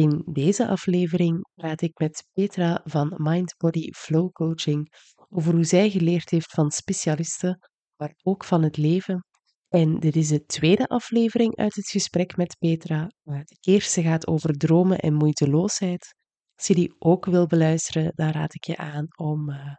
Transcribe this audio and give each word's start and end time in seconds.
In 0.00 0.22
deze 0.32 0.68
aflevering 0.68 1.48
praat 1.54 1.82
ik 1.82 1.98
met 1.98 2.28
Petra 2.32 2.80
van 2.84 3.14
Mind 3.16 3.54
Body 3.56 3.90
Flow 3.90 4.32
Coaching 4.32 4.88
over 5.28 5.54
hoe 5.54 5.64
zij 5.64 5.90
geleerd 5.90 6.30
heeft 6.30 6.50
van 6.52 6.70
specialisten, 6.70 7.58
maar 7.96 8.14
ook 8.22 8.44
van 8.44 8.62
het 8.62 8.76
leven. 8.76 9.24
En 9.68 9.98
dit 9.98 10.16
is 10.16 10.28
de 10.28 10.44
tweede 10.44 10.86
aflevering 10.88 11.56
uit 11.56 11.74
het 11.74 11.88
gesprek 11.88 12.36
met 12.36 12.56
Petra. 12.58 13.06
De 13.22 13.56
eerste 13.60 14.02
gaat 14.02 14.26
over 14.26 14.52
dromen 14.56 14.98
en 14.98 15.14
moeiteloosheid. 15.14 16.14
Als 16.54 16.66
je 16.66 16.74
die 16.74 16.94
ook 16.98 17.24
wil 17.24 17.46
beluisteren, 17.46 18.12
dan 18.14 18.30
raad 18.30 18.54
ik 18.54 18.64
je 18.64 18.76
aan 18.76 19.06
om, 19.16 19.50
uh, 19.50 19.74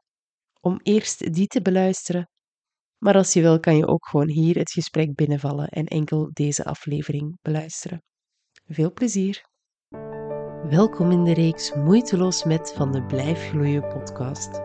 om 0.59 0.79
eerst 0.83 1.33
die 1.33 1.47
te 1.47 1.61
beluisteren. 1.61 2.29
Maar 2.97 3.15
als 3.15 3.33
je 3.33 3.41
wil, 3.41 3.59
kan 3.59 3.77
je 3.77 3.87
ook 3.87 4.07
gewoon 4.07 4.29
hier 4.29 4.57
het 4.57 4.71
gesprek 4.71 5.15
binnenvallen 5.15 5.67
en 5.67 5.85
enkel 5.85 6.29
deze 6.33 6.63
aflevering 6.63 7.37
beluisteren. 7.41 8.03
Veel 8.65 8.93
plezier! 8.93 9.49
Welkom 10.69 11.11
in 11.11 11.23
de 11.23 11.33
reeks 11.33 11.73
Moeiteloos 11.73 12.43
met 12.43 12.73
van 12.75 12.91
de 12.91 13.01
Blijf 13.01 13.49
Gloeien 13.49 13.87
podcast. 13.87 14.61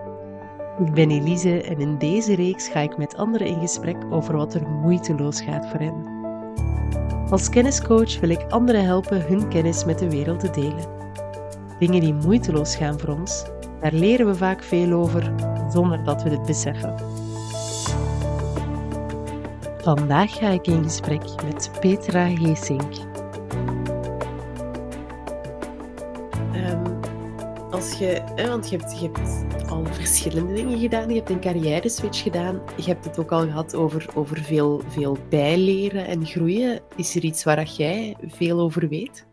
Ik 0.79 0.93
ben 0.93 1.11
Elise 1.11 1.63
en 1.63 1.81
in 1.81 1.99
deze 1.99 2.35
reeks 2.35 2.69
ga 2.69 2.81
ik 2.81 2.97
met 2.97 3.17
anderen 3.17 3.47
in 3.47 3.61
gesprek 3.61 3.97
over 4.11 4.37
wat 4.37 4.55
er 4.55 4.69
moeiteloos 4.69 5.41
gaat 5.41 5.71
voor 5.71 5.81
hen. 5.81 6.07
Als 7.31 7.49
kenniscoach 7.49 8.21
wil 8.21 8.29
ik 8.29 8.51
anderen 8.51 8.85
helpen 8.85 9.27
hun 9.27 9.49
kennis 9.49 9.85
met 9.85 9.99
de 9.99 10.11
wereld 10.11 10.41
te 10.41 10.51
delen. 10.51 10.89
Dingen 11.79 12.01
die 12.01 12.15
moeiteloos 12.15 12.77
gaan 12.77 12.99
voor 13.01 13.19
ons, 13.19 13.45
daar 13.81 13.93
leren 13.93 14.27
we 14.27 14.35
vaak 14.35 14.63
veel 14.63 14.93
over 14.93 15.33
zonder 15.71 16.05
dat 16.05 16.23
we 16.23 16.31
het 16.31 16.47
beseffen. 16.47 16.95
Vandaag 19.83 20.37
ga 20.39 20.49
ik 20.49 20.67
in 20.67 20.83
gesprek 20.83 21.23
met 21.45 21.71
Petra 21.81 22.29
Geesink. 22.29 23.16
Als 27.87 27.99
je, 27.99 28.23
hè, 28.35 28.49
want 28.49 28.71
je 28.71 28.77
hebt, 28.77 29.01
je 29.01 29.11
hebt 29.13 29.71
al 29.71 29.85
verschillende 29.85 30.55
dingen 30.55 30.79
gedaan. 30.79 31.09
Je 31.09 31.15
hebt 31.15 31.31
een 31.31 31.41
carrière 31.41 31.89
switch 31.89 32.23
gedaan. 32.23 32.63
Je 32.77 32.83
hebt 32.83 33.05
het 33.05 33.19
ook 33.19 33.33
al 33.33 33.41
gehad 33.41 33.75
over, 33.75 34.07
over 34.15 34.37
veel, 34.37 34.83
veel 34.89 35.19
bijleren 35.29 36.07
en 36.07 36.27
groeien. 36.27 36.81
Is 36.97 37.17
er 37.17 37.23
iets 37.23 37.45
waar 37.45 37.65
jij 37.65 38.17
veel 38.21 38.61
over 38.61 38.89
weet? 38.89 39.27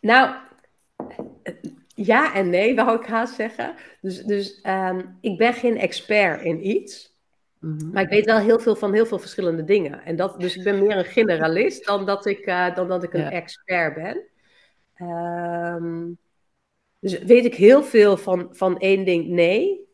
Nou, 0.00 0.36
ja 1.94 2.34
en 2.34 2.50
nee, 2.50 2.74
wou 2.74 3.00
ik 3.00 3.06
haast 3.06 3.34
zeggen. 3.34 3.74
Dus, 4.00 4.22
dus 4.22 4.64
um, 4.66 5.18
ik 5.20 5.38
ben 5.38 5.54
geen 5.54 5.78
expert 5.78 6.42
in 6.42 6.66
iets. 6.66 7.18
Mhm. 7.60 7.90
Maar 7.90 8.02
ik 8.02 8.08
weet 8.08 8.24
wel 8.24 8.38
heel 8.38 8.60
veel 8.60 8.76
van 8.76 8.92
heel 8.92 9.06
veel 9.06 9.18
verschillende 9.18 9.64
dingen. 9.64 10.04
En 10.04 10.16
dat, 10.16 10.40
dus 10.40 10.56
ik 10.56 10.64
ben 10.64 10.86
meer 10.86 10.96
een 10.96 11.04
generalist 11.04 11.86
dan 11.86 12.06
dat 12.06 12.26
ik, 12.26 12.46
uh, 12.46 12.74
dan 12.74 12.88
dat 12.88 13.02
ik 13.02 13.14
een 13.14 13.30
expert 13.30 13.94
ben. 13.94 14.29
Um, 15.00 16.18
dus 16.98 17.18
weet 17.18 17.44
ik 17.44 17.54
heel 17.54 17.82
veel 17.82 18.16
van, 18.16 18.48
van 18.52 18.78
één 18.78 19.04
ding? 19.04 19.26
Nee. 19.26 19.88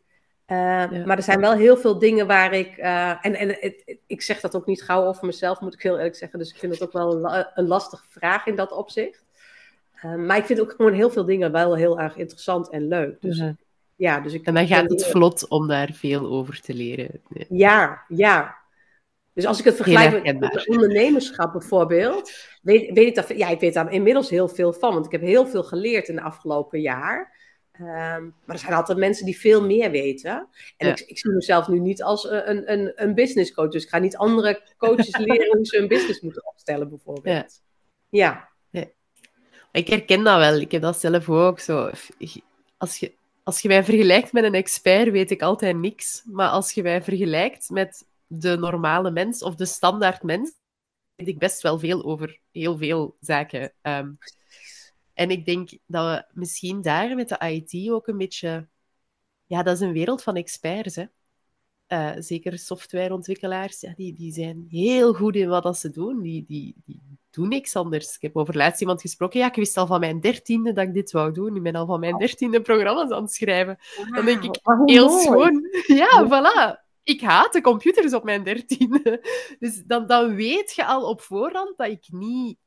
Uh, 0.47 0.57
Maar 1.05 1.17
er 1.17 1.23
zijn 1.23 1.39
wel 1.39 1.53
heel 1.53 1.77
veel 1.77 1.99
dingen 1.99 2.27
waar 2.27 2.53
ik. 2.53 2.77
Uh, 2.77 3.25
en 3.25 3.35
en 3.35 3.47
het, 3.49 3.97
ik 4.07 4.21
zeg 4.21 4.39
dat 4.39 4.55
ook 4.55 4.65
niet 4.65 4.83
gauw 4.83 5.05
over 5.05 5.25
mezelf, 5.25 5.59
moet 5.59 5.73
ik 5.73 5.81
heel 5.81 5.97
eerlijk 5.97 6.15
zeggen. 6.15 6.39
Dus 6.39 6.49
ik 6.51 6.57
vind 6.57 6.73
het 6.73 6.83
ook 6.83 6.91
wel 6.91 7.25
een, 7.25 7.47
een 7.53 7.67
lastige 7.67 8.05
vraag 8.09 8.45
in 8.45 8.55
dat 8.55 8.71
opzicht. 8.71 9.25
Uh, 9.95 10.15
maar 10.15 10.37
ik 10.37 10.45
vind 10.45 10.59
ook 10.59 10.71
gewoon 10.71 10.93
heel 10.93 11.09
veel 11.09 11.25
dingen 11.25 11.51
wel 11.51 11.75
heel 11.75 11.99
erg 11.99 12.17
interessant 12.17 12.69
en 12.69 12.87
leuk. 12.87 13.21
Dus, 13.21 13.43
ja, 13.95 14.19
dus 14.19 14.33
ik, 14.33 14.45
en 14.45 14.53
dan 14.53 14.67
gaat 14.67 14.89
het 14.89 15.05
vlot 15.05 15.47
om 15.47 15.67
daar 15.67 15.89
veel 15.93 16.27
over 16.27 16.61
te 16.61 16.73
leren. 16.73 17.21
Ja, 17.49 18.03
ja. 18.07 18.55
Dus 19.37 19.45
als 19.45 19.59
ik 19.59 19.65
het 19.65 19.75
vergelijk 19.75 20.39
met 20.39 20.67
ondernemerschap 20.67 21.51
bijvoorbeeld, 21.51 22.31
weet, 22.61 22.93
weet 22.93 23.07
ik 23.07 23.15
dat, 23.15 23.37
ja, 23.37 23.47
ik 23.47 23.59
weet 23.59 23.73
daar 23.73 23.91
inmiddels 23.91 24.29
heel 24.29 24.47
veel 24.47 24.73
van, 24.73 24.93
want 24.93 25.05
ik 25.05 25.11
heb 25.11 25.21
heel 25.21 25.47
veel 25.47 25.63
geleerd 25.63 26.07
in 26.07 26.15
de 26.15 26.21
afgelopen 26.21 26.81
jaar. 26.81 27.35
Um, 27.79 27.85
maar 28.45 28.55
er 28.55 28.59
zijn 28.59 28.73
altijd 28.73 28.97
mensen 28.97 29.25
die 29.25 29.39
veel 29.39 29.65
meer 29.65 29.91
weten. 29.91 30.47
En 30.77 30.89
ik, 30.89 30.99
ik, 30.99 31.17
zie 31.19 31.31
mezelf 31.31 31.67
nu 31.67 31.79
niet 31.79 32.03
als 32.03 32.29
een, 32.29 32.71
een, 32.71 32.91
een 32.95 33.13
business 33.13 33.53
coach. 33.53 33.71
Dus 33.71 33.83
ik 33.83 33.89
ga 33.89 33.97
niet 33.97 34.17
andere 34.17 34.61
coaches 34.77 35.17
leren 35.25 35.57
hoe 35.57 35.65
ze 35.65 35.77
een 35.77 35.87
business 35.87 36.21
moeten 36.21 36.45
opstellen, 36.45 36.89
bijvoorbeeld. 36.89 37.61
Ja. 38.09 38.49
ja. 38.69 38.91
Ik 39.71 39.87
herken 39.87 40.23
dat 40.23 40.37
wel. 40.37 40.59
Ik 40.59 40.71
heb 40.71 40.81
dat 40.81 40.99
zelf 40.99 41.29
ook 41.29 41.59
zo. 41.59 41.89
Als 42.77 42.97
je, 42.97 43.13
als 43.43 43.61
je 43.61 43.67
mij 43.67 43.83
vergelijkt 43.83 44.31
met 44.31 44.43
een 44.43 44.53
expert, 44.53 45.11
weet 45.11 45.31
ik 45.31 45.41
altijd 45.41 45.77
niks. 45.77 46.23
Maar 46.25 46.49
als 46.49 46.71
je 46.71 46.83
mij 46.83 47.01
vergelijkt 47.01 47.69
met 47.69 48.05
de 48.27 48.57
normale 48.57 49.11
mens 49.11 49.43
of 49.43 49.55
de 49.55 49.65
standaard 49.65 50.23
mens, 50.23 50.53
weet 51.15 51.27
ik 51.27 51.39
best 51.39 51.61
wel 51.61 51.79
veel 51.79 52.03
over 52.03 52.39
heel 52.51 52.77
veel 52.77 53.17
zaken. 53.19 53.73
Ehm, 53.81 54.11
en 55.13 55.29
ik 55.29 55.45
denk 55.45 55.69
dat 55.85 56.05
we 56.05 56.25
misschien 56.39 56.81
daar 56.81 57.15
met 57.15 57.29
de 57.29 57.37
IT 57.39 57.91
ook 57.91 58.07
een 58.07 58.17
beetje... 58.17 58.67
Ja, 59.45 59.63
dat 59.63 59.75
is 59.75 59.81
een 59.81 59.93
wereld 59.93 60.23
van 60.23 60.35
experts, 60.35 60.95
hè. 60.95 61.05
Uh, 61.87 62.11
zeker 62.17 62.59
softwareontwikkelaars, 62.59 63.81
ja, 63.81 63.93
die, 63.95 64.13
die 64.13 64.33
zijn 64.33 64.65
heel 64.69 65.13
goed 65.13 65.35
in 65.35 65.49
wat 65.49 65.63
dat 65.63 65.77
ze 65.77 65.89
doen. 65.89 66.21
Die, 66.21 66.45
die, 66.47 66.75
die 66.85 67.01
doen 67.29 67.47
niks 67.47 67.75
anders. 67.75 68.15
Ik 68.15 68.21
heb 68.21 68.35
over 68.35 68.57
laatst 68.57 68.81
iemand 68.81 69.01
gesproken. 69.01 69.39
Ja, 69.39 69.47
ik 69.47 69.55
wist 69.55 69.77
al 69.77 69.87
van 69.87 69.99
mijn 69.99 70.19
dertiende 70.19 70.73
dat 70.73 70.87
ik 70.87 70.93
dit 70.93 71.11
wou 71.11 71.31
doen. 71.31 71.55
Ik 71.55 71.63
ben 71.63 71.75
al 71.75 71.85
van 71.85 71.99
mijn 71.99 72.17
dertiende 72.17 72.61
programma's 72.61 73.11
aan 73.11 73.21
het 73.21 73.33
schrijven. 73.33 73.77
Dan 74.11 74.25
denk 74.25 74.43
ik, 74.43 74.59
heel 74.85 75.09
schoon. 75.09 75.67
Ja, 75.87 76.25
voilà 76.25 76.86
ik 77.07 77.21
haat 77.21 77.53
de 77.53 77.61
computers 77.61 78.13
op 78.13 78.23
mijn 78.23 78.43
dertiende. 78.43 79.25
Dus 79.59 79.83
dan, 79.85 80.07
dan 80.07 80.35
weet 80.35 80.73
je 80.75 80.85
al 80.85 81.09
op 81.09 81.21
voorhand 81.21 81.77
dat 81.77 81.87
ik 81.87 82.05
niet... 82.09 82.57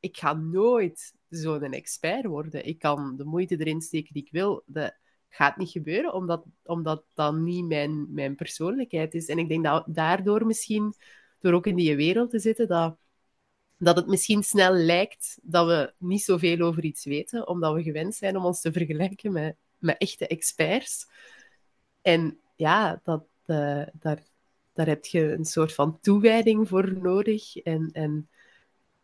Ik 0.00 0.16
ga 0.16 0.32
nooit 0.32 1.14
zo'n 1.28 1.72
expert 1.72 2.24
worden. 2.24 2.66
Ik 2.66 2.78
kan 2.78 3.16
de 3.16 3.24
moeite 3.24 3.56
erin 3.58 3.80
steken 3.80 4.12
die 4.12 4.22
ik 4.22 4.32
wil. 4.32 4.62
Dat 4.66 4.94
gaat 5.28 5.56
niet 5.56 5.70
gebeuren, 5.70 6.12
omdat, 6.12 6.44
omdat 6.62 7.04
dat 7.14 7.34
niet 7.34 7.64
mijn, 7.64 8.14
mijn 8.14 8.34
persoonlijkheid 8.34 9.14
is. 9.14 9.26
En 9.26 9.38
ik 9.38 9.48
denk 9.48 9.64
dat 9.64 9.84
daardoor 9.86 10.46
misschien, 10.46 10.94
door 11.40 11.52
ook 11.52 11.66
in 11.66 11.76
die 11.76 11.96
wereld 11.96 12.30
te 12.30 12.38
zitten, 12.38 12.68
dat, 12.68 12.96
dat 13.76 13.96
het 13.96 14.06
misschien 14.06 14.42
snel 14.42 14.72
lijkt 14.72 15.38
dat 15.42 15.66
we 15.66 15.92
niet 15.98 16.22
zoveel 16.22 16.60
over 16.60 16.84
iets 16.84 17.04
weten, 17.04 17.48
omdat 17.48 17.74
we 17.74 17.82
gewend 17.82 18.14
zijn 18.14 18.36
om 18.36 18.44
ons 18.44 18.60
te 18.60 18.72
vergelijken 18.72 19.32
met, 19.32 19.56
met 19.78 19.98
echte 19.98 20.26
experts. 20.26 21.06
En 22.02 22.38
ja, 22.56 23.00
dat, 23.04 23.24
uh, 23.50 23.82
daar, 23.92 24.18
daar 24.72 24.86
heb 24.86 25.04
je 25.04 25.32
een 25.32 25.44
soort 25.44 25.74
van 25.74 25.98
toewijding 26.00 26.68
voor 26.68 26.92
nodig. 27.02 27.56
En, 27.56 27.90
en 27.92 28.28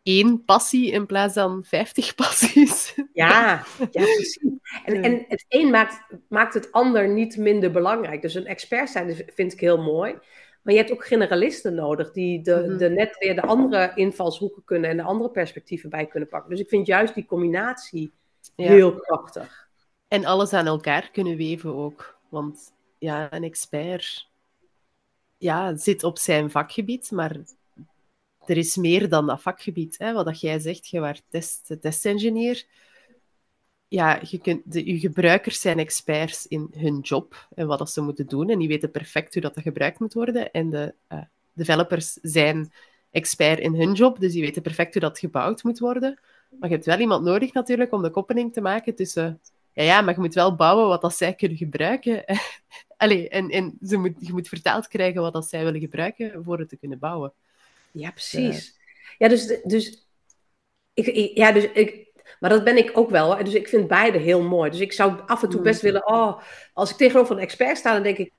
één 0.03 0.45
passie 0.45 0.91
in 0.91 1.05
plaats 1.05 1.33
van 1.33 1.63
vijftig 1.63 2.15
passies. 2.21 2.95
Ja, 3.13 3.63
ja 3.91 4.03
precies. 4.03 4.39
En, 4.85 5.03
en 5.03 5.25
het 5.27 5.45
een 5.47 5.69
maakt, 5.69 6.05
maakt 6.29 6.53
het 6.53 6.71
ander 6.71 7.09
niet 7.09 7.37
minder 7.37 7.71
belangrijk. 7.71 8.21
Dus 8.21 8.33
een 8.33 8.45
expert 8.45 8.89
zijn 8.89 9.15
vind 9.33 9.53
ik 9.53 9.59
heel 9.59 9.81
mooi. 9.81 10.19
Maar 10.61 10.75
je 10.75 10.81
hebt 10.81 10.91
ook 10.91 11.05
generalisten 11.05 11.73
nodig 11.73 12.11
die 12.11 12.41
de, 12.41 12.65
mhm. 12.67 12.77
de 12.77 12.89
net 12.89 13.17
weer 13.17 13.35
de 13.35 13.41
andere 13.41 13.91
invalshoeken 13.95 14.63
kunnen 14.63 14.89
en 14.89 14.97
de 14.97 15.03
andere 15.03 15.29
perspectieven 15.29 15.89
bij 15.89 16.05
kunnen 16.05 16.29
pakken. 16.29 16.49
Dus 16.49 16.59
ik 16.59 16.69
vind 16.69 16.87
juist 16.87 17.13
die 17.13 17.25
combinatie 17.25 18.11
heel 18.55 18.95
krachtig. 18.95 19.67
En 20.07 20.25
alles 20.25 20.53
aan 20.53 20.67
elkaar 20.67 21.09
kunnen 21.11 21.37
weven 21.37 21.75
ook. 21.75 22.19
Want 22.29 22.73
ja, 22.97 23.33
een 23.33 23.43
expert 23.43 24.29
ja, 25.37 25.75
zit 25.75 26.03
op 26.03 26.17
zijn 26.17 26.51
vakgebied, 26.51 27.11
maar 27.11 27.37
er 28.45 28.57
is 28.57 28.75
meer 28.75 29.09
dan 29.09 29.25
dat 29.25 29.41
vakgebied. 29.41 29.97
Hè? 29.97 30.13
Wat 30.13 30.25
dat 30.25 30.39
jij 30.39 30.59
zegt, 30.59 30.87
je 30.87 30.99
was 30.99 31.21
test, 31.29 31.75
testengineer. 31.81 32.65
Ja, 33.87 34.21
je, 34.23 34.37
kunt, 34.37 34.61
de, 34.73 34.99
gebruikers 34.99 35.61
zijn 35.61 35.79
experts 35.79 36.47
in 36.47 36.73
hun 36.77 36.99
job 36.99 37.47
en 37.55 37.67
wat 37.67 37.79
dat 37.79 37.91
ze 37.91 38.01
moeten 38.01 38.27
doen. 38.27 38.49
En 38.49 38.59
die 38.59 38.67
weten 38.67 38.91
perfect 38.91 39.33
hoe 39.33 39.41
dat, 39.41 39.59
gebruikt 39.59 39.99
moet 39.99 40.13
worden. 40.13 40.51
En 40.51 40.69
de 40.69 40.93
uh, 41.09 41.21
developers 41.53 42.13
zijn 42.21 42.71
expert 43.11 43.59
in 43.59 43.75
hun 43.75 43.93
job, 43.93 44.19
dus 44.19 44.31
die 44.31 44.41
weten 44.41 44.61
perfect 44.61 44.93
hoe 44.93 45.01
dat 45.01 45.19
gebouwd 45.19 45.63
moet 45.63 45.79
worden. 45.79 46.19
Maar 46.59 46.69
je 46.69 46.75
hebt 46.75 46.87
wel 46.87 46.99
iemand 46.99 47.23
nodig 47.23 47.53
natuurlijk 47.53 47.93
om 47.93 48.01
de 48.01 48.09
koppeling 48.09 48.53
te 48.53 48.61
maken 48.61 48.95
tussen 48.95 49.41
ja, 49.77 49.83
ja, 49.83 50.01
maar 50.01 50.13
je 50.13 50.19
moet 50.19 50.33
wel 50.33 50.55
bouwen 50.55 50.87
wat 50.87 51.01
dat 51.01 51.15
zij 51.15 51.33
kunnen 51.33 51.57
gebruiken. 51.57 52.23
Allee, 52.97 53.29
en 53.29 53.49
en 53.49 53.77
ze 53.81 53.97
moet, 53.97 54.13
je 54.19 54.33
moet 54.33 54.47
vertaald 54.47 54.87
krijgen 54.87 55.21
wat 55.21 55.33
dat 55.33 55.49
zij 55.49 55.63
willen 55.63 55.79
gebruiken 55.79 56.43
voor 56.43 56.59
het 56.59 56.69
te 56.69 56.77
kunnen 56.77 56.99
bouwen. 56.99 57.33
Ja, 57.91 58.11
precies. 58.11 58.77
Ja, 59.17 59.27
dus, 59.27 59.61
dus, 59.63 60.07
ik, 60.93 61.37
ja, 61.37 61.51
dus 61.51 61.71
ik, 61.71 62.07
maar 62.39 62.49
dat 62.49 62.63
ben 62.63 62.77
ik 62.77 62.97
ook 62.97 63.09
wel. 63.09 63.43
Dus 63.43 63.53
ik 63.53 63.67
vind 63.67 63.87
beide 63.87 64.17
heel 64.17 64.41
mooi. 64.41 64.71
Dus 64.71 64.79
ik 64.79 64.93
zou 64.93 65.19
af 65.25 65.43
en 65.43 65.49
toe 65.49 65.61
best 65.61 65.81
mm. 65.81 65.89
willen, 65.89 66.07
oh, 66.07 66.41
als 66.73 66.91
ik 66.91 66.97
tegenover 66.97 67.35
een 67.35 67.41
expert 67.41 67.77
sta, 67.77 67.93
dan 67.93 68.03
denk 68.03 68.17
ik, 68.17 68.31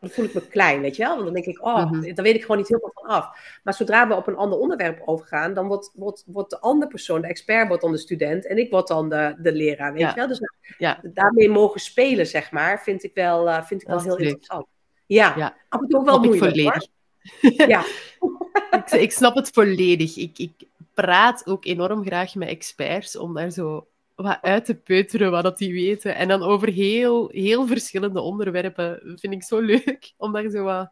dan 0.00 0.10
voel 0.10 0.24
ik 0.24 0.34
me 0.34 0.48
klein, 0.48 0.80
weet 0.80 0.96
je 0.96 1.02
wel? 1.02 1.12
Want 1.12 1.24
dan 1.24 1.34
denk 1.34 1.46
ik, 1.46 1.64
oh, 1.64 1.90
mm 1.90 2.14
daar 2.14 2.24
weet 2.24 2.34
ik 2.34 2.40
gewoon 2.40 2.56
niet 2.56 2.68
helemaal 2.68 2.90
van 2.94 3.04
af. 3.04 3.58
Maar 3.62 3.74
zodra 3.74 4.08
we 4.08 4.14
op 4.14 4.26
een 4.26 4.36
ander 4.36 4.58
onderwerp 4.58 5.02
overgaan, 5.04 5.54
dan 5.54 5.66
wordt, 5.66 5.90
wordt, 5.94 6.24
wordt 6.26 6.50
de 6.50 6.60
andere 6.60 6.90
persoon, 6.90 7.20
de 7.20 7.26
expert, 7.26 7.68
wordt 7.68 7.82
dan 7.82 7.92
de 7.92 7.98
student 7.98 8.46
en 8.46 8.58
ik 8.58 8.70
word 8.70 8.88
dan 8.88 9.08
de, 9.08 9.34
de 9.38 9.52
leraar, 9.52 9.92
weet 9.92 10.08
je 10.08 10.14
wel? 10.14 10.28
Dus 10.28 10.40
ja. 10.78 11.00
daarmee 11.02 11.50
mogen 11.50 11.80
spelen, 11.80 12.26
zeg 12.26 12.50
maar, 12.50 12.82
vind 12.82 13.04
ik 13.04 13.14
wel, 13.14 13.48
uh, 13.48 13.62
vind 13.64 13.82
ik 13.82 13.88
wel 13.88 14.02
heel 14.02 14.16
interessant. 14.16 14.66
Ja, 15.06 15.34
ja, 15.36 15.56
af 15.68 15.80
en 15.80 15.88
toe 15.88 15.98
ook 15.98 16.04
wel 16.04 16.20
moeilijk. 16.20 16.88
Ja. 17.40 17.84
ik, 18.70 18.90
ik 18.90 19.12
snap 19.12 19.34
het 19.34 19.50
volledig. 19.50 20.16
Ik, 20.16 20.38
ik, 20.38 20.50
praat 20.94 21.46
ook 21.46 21.64
enorm 21.64 22.04
graag 22.04 22.34
met 22.34 22.48
experts 22.48 23.16
om 23.16 23.34
daar 23.34 23.50
zo 23.50 23.86
wat 24.16 24.38
uit 24.42 24.64
te 24.64 24.74
peuteren 24.74 25.30
wat 25.30 25.42
dat 25.42 25.58
die 25.58 25.72
weten. 25.72 26.14
En 26.14 26.28
dan 26.28 26.42
over 26.42 26.68
heel, 26.68 27.28
heel 27.28 27.66
verschillende 27.66 28.20
onderwerpen 28.20 29.00
vind 29.18 29.32
ik 29.32 29.42
zo 29.42 29.60
leuk 29.60 30.12
om 30.16 30.32
daar 30.32 30.50
zo 30.50 30.62
wat 30.62 30.90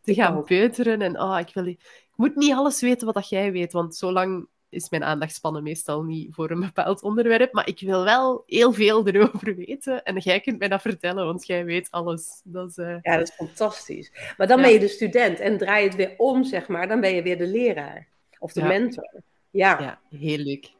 te 0.00 0.14
gaan 0.14 0.44
peuteren. 0.44 1.02
En 1.02 1.20
oh, 1.20 1.38
ik, 1.40 1.54
wil, 1.54 1.66
ik 1.66 1.80
moet 2.14 2.36
niet 2.36 2.52
alles 2.52 2.80
weten 2.80 3.06
wat 3.06 3.14
dat 3.14 3.28
jij 3.28 3.52
weet, 3.52 3.72
want 3.72 3.96
zolang 3.96 4.46
is 4.68 4.90
mijn 4.90 5.04
aandachtspannen 5.04 5.62
meestal 5.62 6.02
niet 6.02 6.34
voor 6.34 6.50
een 6.50 6.60
bepaald 6.60 7.02
onderwerp. 7.02 7.52
Maar 7.52 7.68
ik 7.68 7.80
wil 7.80 8.04
wel 8.04 8.42
heel 8.46 8.72
veel 8.72 9.06
erover 9.06 9.56
weten. 9.66 10.02
En 10.02 10.18
jij 10.18 10.40
kunt 10.40 10.58
mij 10.58 10.68
dat 10.68 10.80
vertellen, 10.80 11.24
want 11.26 11.46
jij 11.46 11.64
weet 11.64 11.90
alles. 11.90 12.40
Dat 12.44 12.68
is, 12.68 12.76
uh... 12.76 12.96
Ja, 13.02 13.16
dat 13.16 13.28
is 13.28 13.34
fantastisch. 13.34 14.12
Maar 14.36 14.46
dan 14.46 14.60
ben 14.60 14.72
je 14.72 14.78
de 14.78 14.88
student 14.88 15.40
en 15.40 15.58
draai 15.58 15.82
je 15.82 15.88
het 15.88 15.96
weer 15.96 16.14
om, 16.16 16.44
zeg 16.44 16.68
maar. 16.68 16.88
Dan 16.88 17.00
ben 17.00 17.14
je 17.14 17.22
weer 17.22 17.38
de 17.38 17.46
leraar 17.46 18.08
of 18.38 18.52
de 18.52 18.62
mentor. 18.62 19.22
Ja. 19.50 19.80
ja, 19.80 20.18
heel 20.18 20.38
leuk. 20.38 20.75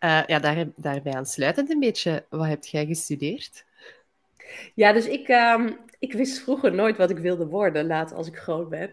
Ja, 0.00 0.22
uh, 0.22 0.26
ja 0.26 0.38
daar, 0.38 0.66
daarbij 0.76 1.12
aansluitend 1.12 1.70
een 1.70 1.80
beetje, 1.80 2.24
wat 2.28 2.46
heb 2.46 2.64
jij 2.64 2.86
gestudeerd? 2.86 3.64
Ja, 4.74 4.92
dus 4.92 5.06
ik, 5.06 5.28
uh, 5.28 5.66
ik 5.98 6.12
wist 6.12 6.38
vroeger 6.38 6.74
nooit 6.74 6.96
wat 6.96 7.10
ik 7.10 7.18
wilde 7.18 7.46
worden, 7.46 7.86
later 7.86 8.16
als 8.16 8.26
ik 8.26 8.36
groot 8.36 8.68
ben. 8.68 8.90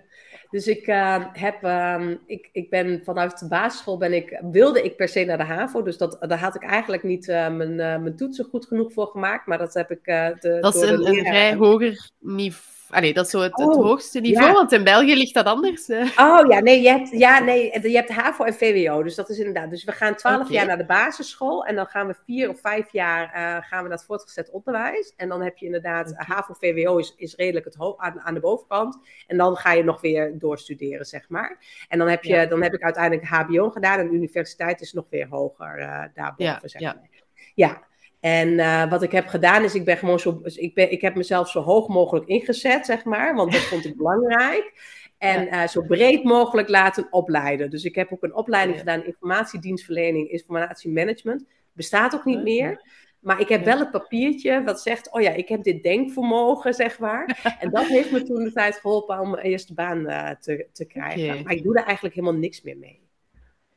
Dus 0.49 0.67
ik, 0.67 0.87
uh, 0.87 1.25
heb, 1.33 1.63
uh, 1.63 2.11
ik, 2.25 2.49
ik 2.51 2.69
ben 2.69 3.01
vanuit 3.03 3.39
de 3.39 3.47
basisschool 3.47 3.97
ben 3.97 4.13
ik, 4.13 4.41
wilde 4.51 4.83
ik 4.83 4.95
per 4.95 5.07
se 5.07 5.23
naar 5.23 5.37
de 5.37 5.43
HAVO. 5.43 5.81
Dus 5.81 5.97
dat, 5.97 6.17
daar 6.19 6.39
had 6.39 6.55
ik 6.55 6.63
eigenlijk 6.63 7.03
niet 7.03 7.27
uh, 7.27 7.49
mijn, 7.49 7.75
mijn 7.75 8.15
toetsen 8.15 8.45
goed 8.45 8.65
genoeg 8.65 8.93
voor 8.93 9.07
gemaakt. 9.07 9.47
Maar 9.47 9.57
dat 9.57 9.73
heb 9.73 9.91
ik. 9.91 10.05
De, 10.05 10.57
dat 10.61 10.75
is 10.75 10.81
een, 10.81 11.07
een 11.07 11.25
vrij 11.25 11.55
hoger 11.55 12.09
niveau 12.19 12.75
Allee, 12.89 13.13
dat 13.13 13.25
is 13.25 13.31
zo 13.31 13.39
het, 13.39 13.57
het 13.57 13.75
oh, 13.75 13.83
hoogste 13.83 14.19
niveau, 14.19 14.53
want 14.53 14.71
in 14.71 14.83
België 14.83 15.15
ligt 15.15 15.33
dat 15.33 15.45
anders. 15.45 15.89
Oh 15.89 16.47
ja, 16.47 16.59
nee, 16.59 16.81
je 16.81 16.89
hebt, 16.89 17.09
ja, 17.09 17.39
nee, 17.39 17.81
je 17.89 17.95
hebt 17.95 18.09
HAVO 18.09 18.43
en 18.43 18.53
VWO, 18.53 19.03
dus 19.03 19.15
dat 19.15 19.29
is 19.29 19.37
inderdaad. 19.37 19.69
Dus 19.69 19.83
we 19.83 19.91
gaan 19.91 20.15
twaalf 20.15 20.49
jaar 20.49 20.65
naar 20.65 20.77
de 20.77 20.85
basisschool 20.85 21.65
en 21.65 21.75
dan 21.75 21.85
gaan 21.85 22.07
we 22.07 22.15
vier 22.25 22.49
of 22.49 22.59
vijf 22.59 22.91
jaar 22.91 23.25
uh, 23.25 23.67
gaan 23.67 23.83
we 23.83 23.89
naar 23.89 23.97
het 23.97 24.05
voortgezet 24.05 24.49
onderwijs. 24.49 25.13
En 25.15 25.29
dan 25.29 25.41
heb 25.41 25.57
je 25.57 25.65
inderdaad, 25.65 26.11
okay. 26.11 26.25
HAVO, 26.27 26.53
VWO 26.53 26.97
is, 26.97 27.13
is 27.17 27.35
redelijk 27.35 27.65
het 27.65 27.77
aan, 27.97 28.21
aan 28.21 28.33
de 28.33 28.39
bovenkant. 28.39 28.97
En 29.27 29.37
dan 29.37 29.55
ga 29.55 29.71
je 29.71 29.83
nog 29.83 30.01
weer 30.01 30.39
doorstuderen, 30.39 31.05
zeg 31.05 31.29
maar. 31.29 31.57
En 31.87 31.97
dan 31.97 32.07
heb, 32.07 32.23
je, 32.23 32.47
dan 32.47 32.63
heb 32.63 32.73
ik 32.73 32.81
uiteindelijk 32.81 33.27
HBO 33.27 33.69
gedaan 33.69 33.99
en 33.99 34.07
de 34.07 34.13
universiteit 34.13 34.81
is 34.81 34.93
nog 34.93 35.05
weer 35.09 35.27
hoger 35.29 35.79
uh, 35.79 36.03
daarboven, 36.13 36.45
ja, 36.45 36.59
zeg 36.63 36.81
maar. 36.81 37.09
Ja. 37.55 37.85
Ja. 38.19 38.29
En 38.29 38.49
uh, 38.49 38.89
wat 38.89 39.03
ik 39.03 39.11
heb 39.11 39.27
gedaan 39.27 39.63
is, 39.63 39.75
ik 39.75 39.85
ben 39.85 39.97
gewoon 39.97 40.19
zo, 40.19 40.41
ik, 40.43 40.73
ben, 40.73 40.91
ik 40.91 41.01
heb 41.01 41.15
mezelf 41.15 41.49
zo 41.49 41.61
hoog 41.61 41.87
mogelijk 41.87 42.27
ingezet, 42.27 42.85
zeg 42.85 43.03
maar, 43.03 43.35
want 43.35 43.51
dat 43.51 43.61
vond 43.61 43.85
ik 43.85 43.97
belangrijk. 44.03 44.95
En 45.17 45.47
uh, 45.47 45.67
zo 45.67 45.81
breed 45.81 46.23
mogelijk 46.23 46.69
laten 46.69 47.07
opleiden. 47.11 47.69
Dus 47.69 47.83
ik 47.83 47.95
heb 47.95 48.13
ook 48.13 48.23
een 48.23 48.35
opleiding 48.35 48.77
gedaan, 48.77 49.05
informatiedienstverlening, 49.05 50.29
informatiemanagement. 50.29 51.45
Bestaat 51.73 52.15
ook 52.15 52.25
niet 52.25 52.43
meer. 52.43 52.81
Maar 53.19 53.39
ik 53.39 53.49
heb 53.49 53.65
wel 53.65 53.79
het 53.79 53.91
papiertje 53.91 54.63
wat 54.63 54.81
zegt, 54.81 55.11
oh 55.11 55.21
ja, 55.21 55.31
ik 55.31 55.47
heb 55.47 55.63
dit 55.63 55.83
denkvermogen, 55.83 56.73
zeg 56.73 56.99
maar. 56.99 57.39
En 57.59 57.69
dat 57.69 57.85
heeft 57.85 58.11
me 58.11 58.23
toen 58.23 58.43
de 58.43 58.51
tijd 58.51 58.75
geholpen 58.75 59.19
om 59.19 59.29
mijn 59.29 59.45
eerste 59.45 59.73
baan 59.73 59.99
uh, 59.99 60.29
te, 60.29 60.67
te 60.73 60.85
krijgen. 60.85 61.29
Okay. 61.29 61.43
Maar 61.43 61.53
ik 61.53 61.63
doe 61.63 61.73
daar 61.73 61.85
eigenlijk 61.85 62.15
helemaal 62.15 62.39
niks 62.39 62.61
meer 62.61 62.77
mee. 62.77 63.01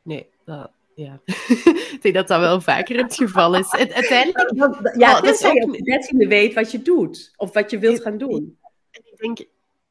Nee, 0.02 0.28
dat, 0.44 0.70
ja. 1.00 1.20
ik 1.94 1.98
denk 2.00 2.14
dat 2.14 2.28
dat 2.28 2.40
wel 2.40 2.60
vaker 2.60 2.96
het 2.96 3.14
geval 3.14 3.56
is. 3.56 3.72
Uiteindelijk... 3.72 4.94
Ja, 4.96 5.16
oh, 5.16 5.22
dat 5.22 5.34
is 5.34 5.44
ook... 5.44 5.54
je 5.54 5.82
net 5.82 6.28
weet 6.28 6.54
wat 6.54 6.70
je 6.70 6.82
doet. 6.82 7.32
Of 7.36 7.52
wat 7.52 7.70
je 7.70 7.78
wilt 7.78 8.02
gaan 8.02 8.18
doen. 8.18 8.58
ik 8.90 9.16
denk, 9.16 9.44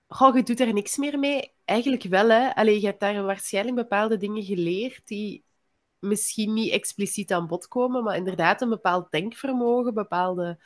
goh, 0.07 0.35
je 0.35 0.43
doet 0.43 0.59
er 0.59 0.73
niks 0.73 0.97
meer 0.97 1.19
mee. 1.19 1.53
Eigenlijk 1.65 2.03
wel, 2.03 2.29
hè. 2.29 2.55
Allee, 2.55 2.79
je 2.79 2.85
hebt 2.85 2.99
daar 2.99 3.23
waarschijnlijk 3.23 3.75
bepaalde 3.75 4.17
dingen 4.17 4.43
geleerd 4.43 5.07
die 5.07 5.43
misschien 5.99 6.53
niet 6.53 6.71
expliciet 6.71 7.31
aan 7.31 7.47
bod 7.47 7.67
komen, 7.67 8.03
maar 8.03 8.15
inderdaad 8.15 8.61
een 8.61 8.69
bepaald 8.69 9.11
denkvermogen, 9.11 9.93
bepaalde 9.93 10.59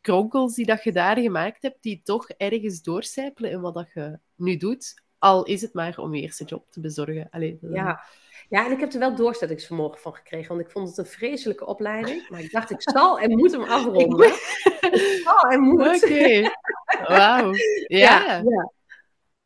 kronkels 0.00 0.54
die 0.54 0.66
dat 0.66 0.84
je 0.84 0.92
daar 0.92 1.18
gemaakt 1.18 1.62
hebt, 1.62 1.82
die 1.82 2.02
toch 2.02 2.28
ergens 2.28 2.82
doorcijpelen 2.82 3.50
in 3.50 3.60
wat 3.60 3.74
dat 3.74 3.92
je 3.94 4.18
nu 4.34 4.56
doet. 4.56 5.04
Al 5.18 5.44
is 5.44 5.62
het 5.62 5.74
maar 5.74 5.98
om 5.98 6.14
je 6.14 6.22
eerste 6.22 6.44
job 6.44 6.70
te 6.70 6.80
bezorgen. 6.80 7.28
Allee, 7.30 7.58
ja. 7.60 8.04
Ja, 8.48 8.66
en 8.66 8.72
ik 8.72 8.80
heb 8.80 8.92
er 8.92 8.98
wel 8.98 9.14
doorzettingsvermogen 9.14 10.00
van 10.00 10.14
gekregen, 10.14 10.48
want 10.48 10.60
ik 10.60 10.70
vond 10.70 10.88
het 10.88 10.98
een 10.98 11.06
vreselijke 11.06 11.66
opleiding. 11.66 12.28
Maar 12.28 12.40
ik 12.40 12.50
dacht, 12.50 12.70
ik 12.70 12.82
zal 12.82 13.18
en 13.18 13.36
moet 13.36 13.52
hem 13.52 13.62
afronden. 13.62 14.26
ik 14.90 15.20
zal 15.24 15.40
en 15.50 15.60
moet. 15.60 16.02
Oké, 16.02 16.04
okay. 16.04 16.50
wauw. 17.06 17.52
Ja. 17.86 18.42
ja. 18.44 18.72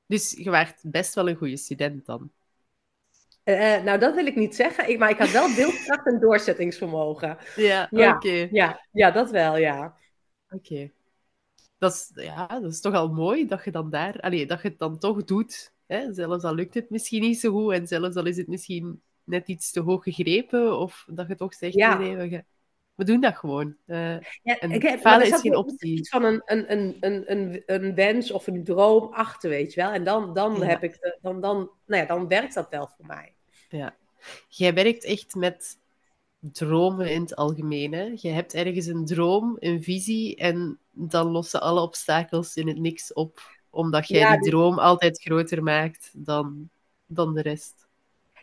Dus 0.06 0.34
je 0.38 0.50
werd 0.50 0.80
best 0.82 1.14
wel 1.14 1.28
een 1.28 1.36
goede 1.36 1.56
student 1.56 2.06
dan. 2.06 2.30
Uh, 3.44 3.82
nou, 3.82 3.98
dat 3.98 4.14
wil 4.14 4.26
ik 4.26 4.36
niet 4.36 4.54
zeggen, 4.54 4.88
ik, 4.88 4.98
maar 4.98 5.10
ik 5.10 5.18
had 5.18 5.30
wel 5.30 5.54
beeldkracht 5.54 6.06
en 6.06 6.20
doorzettingsvermogen. 6.20 7.38
Ja, 7.56 7.88
ja 7.90 8.14
oké. 8.14 8.48
Ja, 8.50 8.80
ja, 8.92 9.10
dat 9.10 9.30
wel, 9.30 9.56
ja. 9.56 9.96
Oké. 10.50 10.90
Dat, 11.80 11.92
is, 11.92 12.24
ja, 12.24 12.46
dat 12.46 12.72
is 12.72 12.80
toch 12.80 12.94
al 12.94 13.08
mooi 13.08 13.46
dat 13.46 13.64
je 13.64 13.70
dan 13.70 13.90
daar, 13.90 14.20
allee, 14.20 14.46
dat 14.46 14.62
je 14.62 14.68
het 14.68 14.78
dan 14.78 14.98
toch 14.98 15.24
doet 15.24 15.72
Hè? 15.90 16.12
Zelfs 16.12 16.44
al 16.44 16.54
lukt 16.54 16.74
het 16.74 16.90
misschien 16.90 17.20
niet 17.20 17.40
zo 17.40 17.52
goed 17.52 17.72
en 17.72 17.86
zelfs 17.86 18.16
al 18.16 18.26
is 18.26 18.36
het 18.36 18.46
misschien 18.48 19.02
net 19.24 19.48
iets 19.48 19.70
te 19.70 19.80
hoog 19.80 20.02
gegrepen 20.02 20.78
of 20.78 21.06
dat 21.10 21.28
je 21.28 21.34
toch 21.34 21.54
zegt, 21.54 21.74
ja. 21.74 21.98
nee, 21.98 22.16
we, 22.16 22.44
we, 22.94 23.04
doen 23.04 23.20
dat 23.20 23.36
gewoon. 23.36 23.76
Uh, 23.86 24.20
ja, 24.42 24.58
en 24.58 24.98
falen 25.00 25.26
is 25.26 25.40
geen 25.40 25.56
optie. 25.56 25.96
Iets 25.96 26.08
van 26.08 26.24
een, 26.24 26.42
een, 26.44 26.72
een, 26.72 26.96
een, 27.00 27.32
een, 27.32 27.62
een 27.66 27.94
wens 27.94 28.30
of 28.30 28.46
een 28.46 28.64
droom 28.64 29.12
achter, 29.12 29.50
weet 29.50 29.74
je 29.74 29.80
wel. 29.80 29.90
En 29.90 30.04
dan, 30.04 30.34
dan, 30.34 30.56
ja. 30.56 30.64
heb 30.64 30.82
ik 30.82 31.18
dan, 31.22 31.40
dan, 31.40 31.70
nou 31.86 32.02
ja, 32.02 32.04
dan 32.04 32.28
werkt 32.28 32.54
dat 32.54 32.68
wel 32.70 32.88
voor 32.96 33.06
mij. 33.06 33.34
Ja. 33.68 33.96
Jij 34.48 34.74
werkt 34.74 35.04
echt 35.04 35.34
met 35.34 35.78
dromen 36.40 37.10
in 37.10 37.20
het 37.20 37.36
algemeen. 37.36 37.92
Hè? 37.92 38.12
Je 38.14 38.28
hebt 38.28 38.54
ergens 38.54 38.86
een 38.86 39.04
droom, 39.04 39.56
een 39.58 39.82
visie 39.82 40.36
en 40.36 40.78
dan 40.90 41.30
lossen 41.30 41.60
alle 41.60 41.80
obstakels 41.80 42.56
in 42.56 42.68
het 42.68 42.78
niks 42.78 43.12
op 43.12 43.58
omdat 43.70 44.08
jij 44.08 44.38
die 44.38 44.50
droom 44.50 44.78
altijd 44.78 45.22
groter 45.22 45.62
maakt 45.62 46.10
dan, 46.14 46.70
dan 47.06 47.34
de 47.34 47.42
rest. 47.42 47.88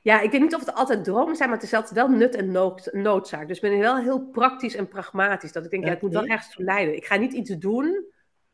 Ja, 0.01 0.21
ik 0.21 0.31
weet 0.31 0.41
niet 0.41 0.55
of 0.55 0.65
het 0.65 0.73
altijd 0.73 1.03
dromen 1.03 1.35
zijn, 1.35 1.49
maar 1.49 1.57
het 1.57 1.67
is 1.67 1.73
altijd 1.73 1.93
wel 1.93 2.07
nut 2.07 2.35
en 2.35 2.51
nood, 2.51 2.89
noodzaak. 2.91 3.47
Dus 3.47 3.59
ik 3.59 3.69
ben 3.69 3.79
wel 3.79 3.97
heel 3.97 4.25
praktisch 4.25 4.75
en 4.75 4.87
pragmatisch. 4.87 5.51
Dat 5.51 5.65
ik 5.65 5.71
denk, 5.71 5.83
ja, 5.83 5.89
het 5.89 6.01
moet 6.01 6.13
wel 6.13 6.25
ergens 6.25 6.53
toe 6.53 6.65
leiden. 6.65 6.95
Ik 6.95 7.05
ga 7.05 7.15
niet 7.15 7.33
iets 7.33 7.57
doen 7.57 8.05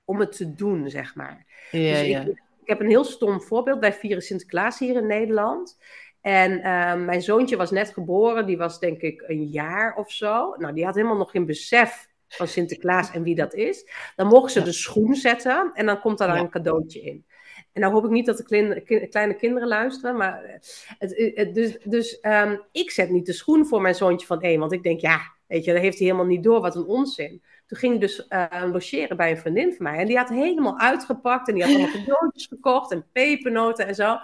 om 0.06 0.20
het 0.20 0.38
te 0.38 0.54
doen, 0.54 0.90
zeg 0.90 1.16
maar. 1.16 1.46
Ja, 1.72 1.92
dus 1.92 2.02
ik, 2.02 2.08
ja. 2.08 2.22
ik, 2.22 2.42
heb 2.64 2.80
een 2.80 2.88
heel 2.88 3.04
stom 3.04 3.42
voorbeeld. 3.42 3.80
Wij 3.80 3.94
vieren 3.94 4.24
Sinterklaas 4.24 4.80
hier 4.80 4.96
in 4.96 5.08
Nederland. 5.08 5.78
En 6.24 6.52
uh, 6.52 6.96
mijn 6.96 7.22
zoontje 7.22 7.58
was 7.58 7.72
net 7.72 7.90
geboren. 7.90 8.46
Die 8.46 8.58
was 8.58 8.80
denk 8.80 9.02
ik 9.02 9.24
een 9.28 9.44
jaar 9.44 9.96
of 9.96 10.12
zo. 10.12 10.56
Nou, 10.58 10.74
die 10.74 10.86
had 10.86 10.96
helemaal 10.96 11.18
nog 11.18 11.32
geen 11.32 11.46
besef 11.46 12.08
van 12.28 12.48
Sinterklaas 12.48 13.12
en 13.12 13.24
wie 13.24 13.36
dat 13.36 13.54
is. 13.54 13.90
Dan 14.16 14.28
mogen 14.28 14.50
ze 14.52 14.62
de 14.62 14.72
schoen 14.72 15.16
zetten 15.16 15.72
en 15.74 15.86
dan 15.86 16.00
komt 16.00 16.18
daar 16.18 16.38
een 16.38 16.50
cadeautje 16.50 17.02
in. 17.02 17.26
En 17.74 17.82
nou 17.82 17.94
hoop 17.94 18.06
ik 18.06 18.10
niet 18.10 18.26
dat 18.26 18.38
de 18.38 19.08
kleine 19.10 19.36
kinderen 19.36 19.68
luisteren, 19.68 20.18
maar 20.18 20.44
eh, 20.44 20.54
het, 20.98 21.32
het, 21.36 21.56
dus, 21.56 21.78
dus 21.84 22.20
um, 22.22 22.62
ik 22.72 22.92
zet 22.92 23.10
niet 23.10 23.26
de 23.26 23.34
schoen 23.34 23.66
voor 23.66 23.82
mijn 23.82 23.96
zoontje 23.96 24.28
van 24.28 24.42
één, 24.42 24.60
want 24.60 24.72
ik 24.72 24.84
denk, 24.84 25.00
ja, 25.00 25.20
weet 25.48 25.66
je, 25.66 25.74
dan 25.74 25.82
heeft 25.82 25.98
hij 25.98 26.08
helemaal 26.08 26.28
niet 26.28 26.44
door, 26.44 26.62
wat 26.62 26.76
een 26.76 26.86
onzin. 26.86 27.42
Toen 27.74 27.82
ging 27.82 27.94
ik 27.94 28.02
dus 28.02 28.26
uh, 28.30 28.72
logeren 28.72 29.18
bij 29.18 29.32
een 29.32 29.38
vriendin 29.38 29.74
van 29.74 29.84
mij. 29.84 29.98
En 29.98 30.08
die 30.08 30.18
had 30.18 30.30
helemaal 30.30 30.80
uitgepakt. 30.80 31.48
En 31.48 31.54
die 31.54 31.64
had 31.64 31.74
allemaal 31.74 31.92
cadeautjes 32.06 32.46
gekocht. 32.46 32.92
En 32.92 33.06
pepernoten 33.12 33.88
en 33.88 33.96
zo. 33.96 34.18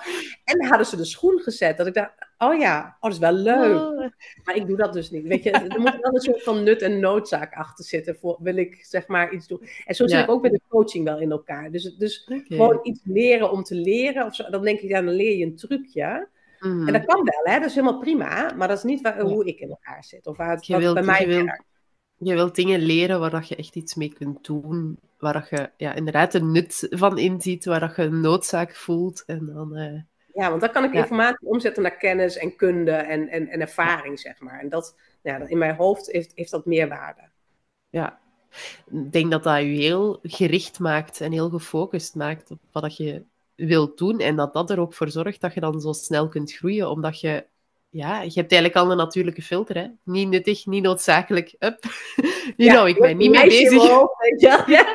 En 0.43 0.57
dan 0.59 0.67
hadden 0.67 0.85
ze 0.87 0.95
de 0.95 1.05
schoen 1.05 1.39
gezet. 1.39 1.77
Dat 1.77 1.87
ik 1.87 1.93
dacht, 1.93 2.11
oh 2.37 2.59
ja, 2.59 2.95
oh, 2.95 3.01
dat 3.01 3.11
is 3.11 3.17
wel 3.17 3.31
leuk. 3.31 3.79
Oh. 3.79 4.09
Maar 4.43 4.55
ik 4.55 4.67
doe 4.67 4.77
dat 4.77 4.93
dus 4.93 5.11
niet. 5.11 5.27
Weet 5.27 5.43
je, 5.43 5.51
er 5.51 5.79
moet 5.79 5.97
wel 6.01 6.13
een 6.13 6.21
soort 6.21 6.43
van 6.43 6.63
nut 6.63 6.81
en 6.81 6.99
noodzaak 6.99 7.53
achter 7.53 7.85
zitten. 7.85 8.15
Voor, 8.15 8.37
wil 8.39 8.55
ik 8.55 8.85
zeg 8.85 9.07
maar 9.07 9.33
iets 9.33 9.47
doen. 9.47 9.61
En 9.85 9.95
zo 9.95 10.07
zit 10.07 10.19
ik 10.19 10.29
ook 10.29 10.41
met 10.41 10.51
de 10.51 10.61
coaching 10.67 11.05
wel 11.05 11.19
in 11.19 11.31
elkaar. 11.31 11.71
Dus, 11.71 11.95
dus 11.95 12.27
gewoon 12.47 12.79
iets 12.83 13.01
leren 13.03 13.51
om 13.51 13.63
te 13.63 13.75
leren. 13.75 14.25
Of 14.25 14.35
zo, 14.35 14.49
dan 14.49 14.63
denk 14.63 14.79
ik, 14.79 14.89
ja, 14.89 15.01
dan 15.01 15.13
leer 15.13 15.37
je 15.37 15.45
een 15.45 15.55
trucje. 15.55 16.27
Mm. 16.59 16.87
En 16.87 16.93
dat 16.93 17.05
kan 17.05 17.23
wel, 17.23 17.53
hè? 17.53 17.59
dat 17.59 17.69
is 17.69 17.75
helemaal 17.75 17.99
prima. 17.99 18.53
Maar 18.57 18.67
dat 18.67 18.77
is 18.77 18.83
niet 18.83 19.01
waar, 19.01 19.21
hoe 19.21 19.45
ik 19.45 19.59
in 19.59 19.69
elkaar 19.69 20.03
zit. 20.03 20.27
Of 20.27 20.37
waar 20.37 20.51
het 20.51 20.67
wilt, 20.67 20.93
bij 20.93 21.03
mij 21.03 21.27
werkt 21.27 21.67
je 22.19 22.33
wilt 22.33 22.55
dingen 22.55 22.79
leren 22.79 23.19
waar 23.19 23.29
dat 23.29 23.47
je 23.47 23.55
echt 23.55 23.75
iets 23.75 23.95
mee 23.95 24.13
kunt 24.13 24.45
doen. 24.45 24.99
Waar 25.17 25.33
dat 25.33 25.49
je 25.49 25.69
ja, 25.77 25.93
inderdaad 25.93 26.33
een 26.33 26.51
nut 26.51 26.87
van 26.89 27.17
inziet, 27.17 27.65
waar 27.65 27.79
dat 27.79 27.95
je 27.95 28.01
een 28.01 28.21
noodzaak 28.21 28.75
voelt. 28.75 29.23
En 29.25 29.45
dan, 29.45 29.77
uh, 29.77 30.01
ja, 30.33 30.49
want 30.49 30.61
dan 30.61 30.71
kan 30.71 30.83
ik 30.83 30.93
informatie 30.93 31.47
omzetten 31.47 31.83
naar 31.83 31.97
kennis 31.97 32.37
en 32.37 32.55
kunde 32.55 32.91
en, 32.91 33.27
en, 33.27 33.47
en 33.47 33.61
ervaring, 33.61 34.19
zeg 34.19 34.39
maar. 34.39 34.59
En 34.59 34.69
dat, 34.69 34.95
ja, 35.21 35.37
in 35.47 35.57
mijn 35.57 35.75
hoofd 35.75 36.11
heeft, 36.11 36.31
heeft 36.35 36.51
dat 36.51 36.65
meerwaarde. 36.65 37.21
Ja, 37.89 38.19
ik 38.91 39.11
denk 39.11 39.31
dat 39.31 39.43
dat 39.43 39.57
je 39.57 39.63
heel 39.63 40.19
gericht 40.23 40.79
maakt 40.79 41.21
en 41.21 41.31
heel 41.31 41.49
gefocust 41.49 42.15
maakt 42.15 42.51
op 42.51 42.59
wat 42.71 42.83
dat 42.83 42.97
je 42.97 43.23
wilt 43.55 43.97
doen. 43.97 44.19
En 44.19 44.35
dat 44.35 44.53
dat 44.53 44.69
er 44.69 44.79
ook 44.79 44.93
voor 44.93 45.09
zorgt 45.09 45.41
dat 45.41 45.53
je 45.53 45.59
dan 45.59 45.81
zo 45.81 45.91
snel 45.91 46.27
kunt 46.27 46.53
groeien, 46.53 46.89
omdat 46.89 47.19
je 47.19 47.45
ja, 47.89 48.21
je 48.21 48.31
hebt 48.33 48.51
eigenlijk 48.51 48.75
al 48.75 48.91
een 48.91 48.97
natuurlijke 48.97 49.41
filter, 49.41 49.77
hè? 49.77 49.87
Niet 50.03 50.27
nuttig, 50.27 50.65
niet 50.65 50.83
noodzakelijk. 50.83 51.55
Up. 51.59 51.83
Ja, 52.55 52.73
nou, 52.73 52.89
ik 52.89 52.99
ben 52.99 53.17
niet 53.17 53.31
mee 53.31 53.47
bezig. 53.47 53.83
ja. 54.37 54.63
ja. 54.67 54.85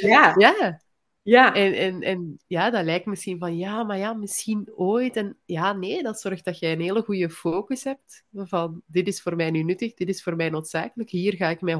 ja. 0.36 0.80
Ja. 1.22 1.54
En, 1.54 1.72
en, 1.72 2.00
en 2.00 2.38
ja, 2.46 2.70
dat 2.70 2.84
lijkt 2.84 3.06
misschien 3.06 3.38
van, 3.38 3.56
ja, 3.56 3.82
maar 3.82 3.98
ja, 3.98 4.12
misschien 4.12 4.72
ooit. 4.74 5.16
En 5.16 5.38
ja, 5.44 5.72
nee, 5.72 6.02
dat 6.02 6.20
zorgt 6.20 6.44
dat 6.44 6.58
je 6.58 6.66
een 6.66 6.80
hele 6.80 7.02
goede 7.02 7.30
focus 7.30 7.84
hebt. 7.84 8.24
Van, 8.32 8.82
dit 8.86 9.06
is 9.06 9.22
voor 9.22 9.36
mij 9.36 9.50
nu 9.50 9.62
nuttig, 9.62 9.94
dit 9.94 10.08
is 10.08 10.22
voor 10.22 10.36
mij 10.36 10.50
noodzakelijk. 10.50 11.10
Hier 11.10 11.34
ga 11.34 11.48
ik 11.48 11.60
mij 11.60 11.74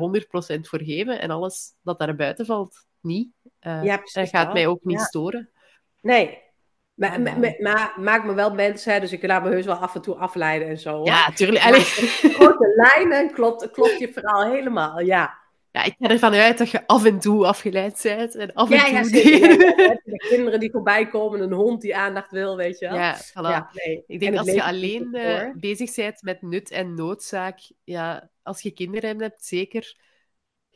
100% 0.57 0.61
voor 0.61 0.83
geven. 0.83 1.21
En 1.21 1.31
alles 1.31 1.75
dat 1.83 1.99
daar 1.99 2.17
buiten 2.17 2.47
valt, 2.47 2.87
niet. 3.01 3.29
Uh, 3.61 3.85
ja, 3.85 3.97
precies. 3.97 4.31
gaat 4.31 4.53
mij 4.53 4.67
ook 4.67 4.85
niet 4.85 5.01
storen. 5.01 5.51
Nee, 6.01 6.39
maar, 6.97 7.21
maar, 7.61 7.95
maak 7.97 8.25
me 8.25 8.35
wel 8.35 8.55
mensen, 8.55 9.01
dus 9.01 9.13
ik 9.13 9.27
laat 9.27 9.43
me 9.43 9.51
heus 9.51 9.65
wel 9.65 9.75
af 9.75 9.95
en 9.95 10.03
toe 10.03 10.15
afleiden 10.15 10.69
en 10.69 10.79
zo. 10.79 11.05
Ja, 11.05 11.31
tuurlijk. 11.31 11.63
Korte 12.39 12.75
lijnen 12.95 13.33
klopt, 13.33 13.71
klopt 13.71 13.99
je 13.99 14.13
verhaal 14.13 14.51
helemaal, 14.51 15.01
ja. 15.01 15.45
Ja, 15.71 15.85
ik 15.85 15.95
ga 15.99 16.09
ervan 16.09 16.35
uit 16.35 16.59
dat 16.59 16.71
je 16.71 16.87
af 16.87 17.05
en 17.05 17.19
toe 17.19 17.47
afgeleid 17.47 18.01
bent. 18.03 18.35
En 18.35 18.53
af 18.53 18.71
en 18.71 18.77
ja, 18.77 18.85
toe 18.85 18.93
ja, 18.93 19.03
de 20.05 20.25
kinderen 20.29 20.61
die 20.61 20.71
voorbij 20.71 21.09
komen, 21.09 21.41
een 21.41 21.53
hond 21.53 21.81
die 21.81 21.97
aandacht 21.97 22.31
wil, 22.31 22.57
weet 22.57 22.79
je 22.79 22.89
wel. 22.89 22.97
Ja, 22.97 23.17
voilà. 23.17 23.51
ja 23.51 23.71
nee. 23.73 24.05
Ik 24.07 24.21
denk 24.21 24.37
als 24.37 24.53
je 24.53 24.63
alleen 24.63 25.09
uh, 25.13 25.51
bezig 25.55 25.95
bent 25.95 26.23
met 26.23 26.43
nut 26.43 26.71
en 26.71 26.95
noodzaak, 26.95 27.59
ja, 27.85 28.31
als 28.43 28.63
je 28.63 28.71
kinderen 28.71 29.21
hebt, 29.21 29.45
zeker 29.45 29.97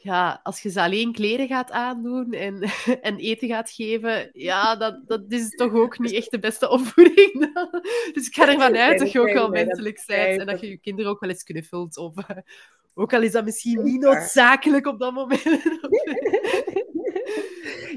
ja, 0.02 0.40
als 0.42 0.62
je 0.62 0.70
ze 0.70 0.80
alleen 0.80 1.12
kleren 1.12 1.46
gaat 1.46 1.70
aandoen 1.70 2.32
en, 2.32 2.62
en 3.08 3.16
eten 3.16 3.48
gaat 3.48 3.70
geven, 3.70 4.30
ja, 4.32 4.76
dat, 4.76 5.02
dat 5.06 5.22
is 5.28 5.50
toch 5.50 5.72
ook 5.72 5.98
niet 5.98 6.12
echt 6.12 6.30
de 6.30 6.38
beste 6.38 6.68
opvoeding. 6.68 7.32
dus 8.14 8.26
ik 8.26 8.34
ga 8.34 8.48
ervan 8.48 8.76
uit 8.76 8.98
dat 8.98 9.12
je 9.12 9.20
ook 9.20 9.32
wel 9.32 9.48
menselijk 9.48 10.02
bent 10.06 10.40
en 10.40 10.46
dat 10.46 10.60
je 10.60 10.68
je 10.68 10.78
kinderen 10.78 11.10
ook 11.10 11.20
wel 11.20 11.30
eens 11.30 11.42
knuffelt. 11.42 11.96
Of, 11.96 12.14
ook 12.94 13.12
al 13.12 13.22
is 13.22 13.32
dat 13.32 13.44
misschien 13.44 13.82
niet 13.82 14.00
noodzakelijk 14.00 14.86
op 14.86 14.98
dat 14.98 15.12
moment. 15.12 15.42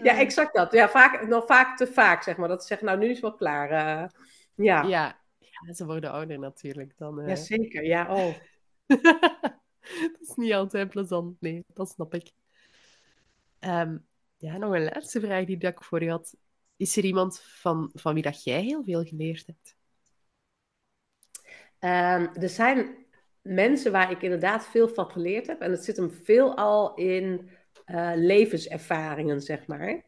ja, 0.04 0.18
exact 0.18 0.54
dat. 0.54 0.72
Ja, 0.72 0.90
vaak, 0.90 1.28
nog 1.28 1.46
vaak 1.46 1.78
te 1.78 1.88
vaak, 1.88 2.24
zeg 2.24 2.38
maar. 2.38 2.48
Dat 2.48 2.62
ze 2.62 2.68
zeggen, 2.68 2.88
nou, 2.88 3.00
nu 3.00 3.06
is 3.06 3.12
het 3.12 3.22
wel 3.22 3.36
klaar. 3.36 3.72
Uh, 3.72 4.08
ja. 4.56 4.82
ja. 4.82 5.22
Ja, 5.40 5.74
ze 5.74 5.86
worden 5.86 6.12
ouder 6.12 6.40
natuurlijk. 6.40 6.94
Dan, 6.98 7.20
uh... 7.20 7.28
Jazeker, 7.28 7.86
ja, 7.86 8.16
oh. 8.16 8.34
dat 10.12 10.22
is 10.22 10.36
niet 10.36 10.54
altijd 10.54 10.90
plezant, 10.90 11.42
nee, 11.42 11.66
dat 11.68 11.90
snap 11.90 12.13
ik. 12.13 12.32
Um, 13.60 14.08
ja, 14.38 14.58
nog 14.58 14.74
een 14.74 14.84
laatste 14.84 15.20
vraag 15.20 15.46
die 15.46 15.58
ik 15.58 15.84
voor 15.84 16.04
je 16.04 16.10
had. 16.10 16.36
Is 16.78 16.98
er 16.98 17.04
iemand 17.04 17.42
van, 17.42 17.90
van 17.94 18.13
wie 18.13 18.24
dat 18.24 18.44
jij 18.44 18.62
heel 18.62 18.84
veel 18.84 19.04
geleerd 19.04 19.46
hebt? 19.46 19.75
Um, 21.80 22.42
er 22.44 22.50
zijn 22.50 22.96
mensen 23.42 23.92
waar 23.92 24.12
ik 24.12 24.22
inderdaad 24.22 24.66
veel 24.66 24.88
van 24.88 25.12
geleerd 25.12 25.48
heb. 25.48 25.62
En 25.62 25.72
het 25.72 25.84
zit 25.84 25.98
hem 25.98 26.12
veel 26.12 26.56
al 26.56 26.94
in 26.96 27.50
uh, 27.86 28.12
levenservaringen, 28.16 29.42
zeg 29.42 29.68
maar. 29.68 30.04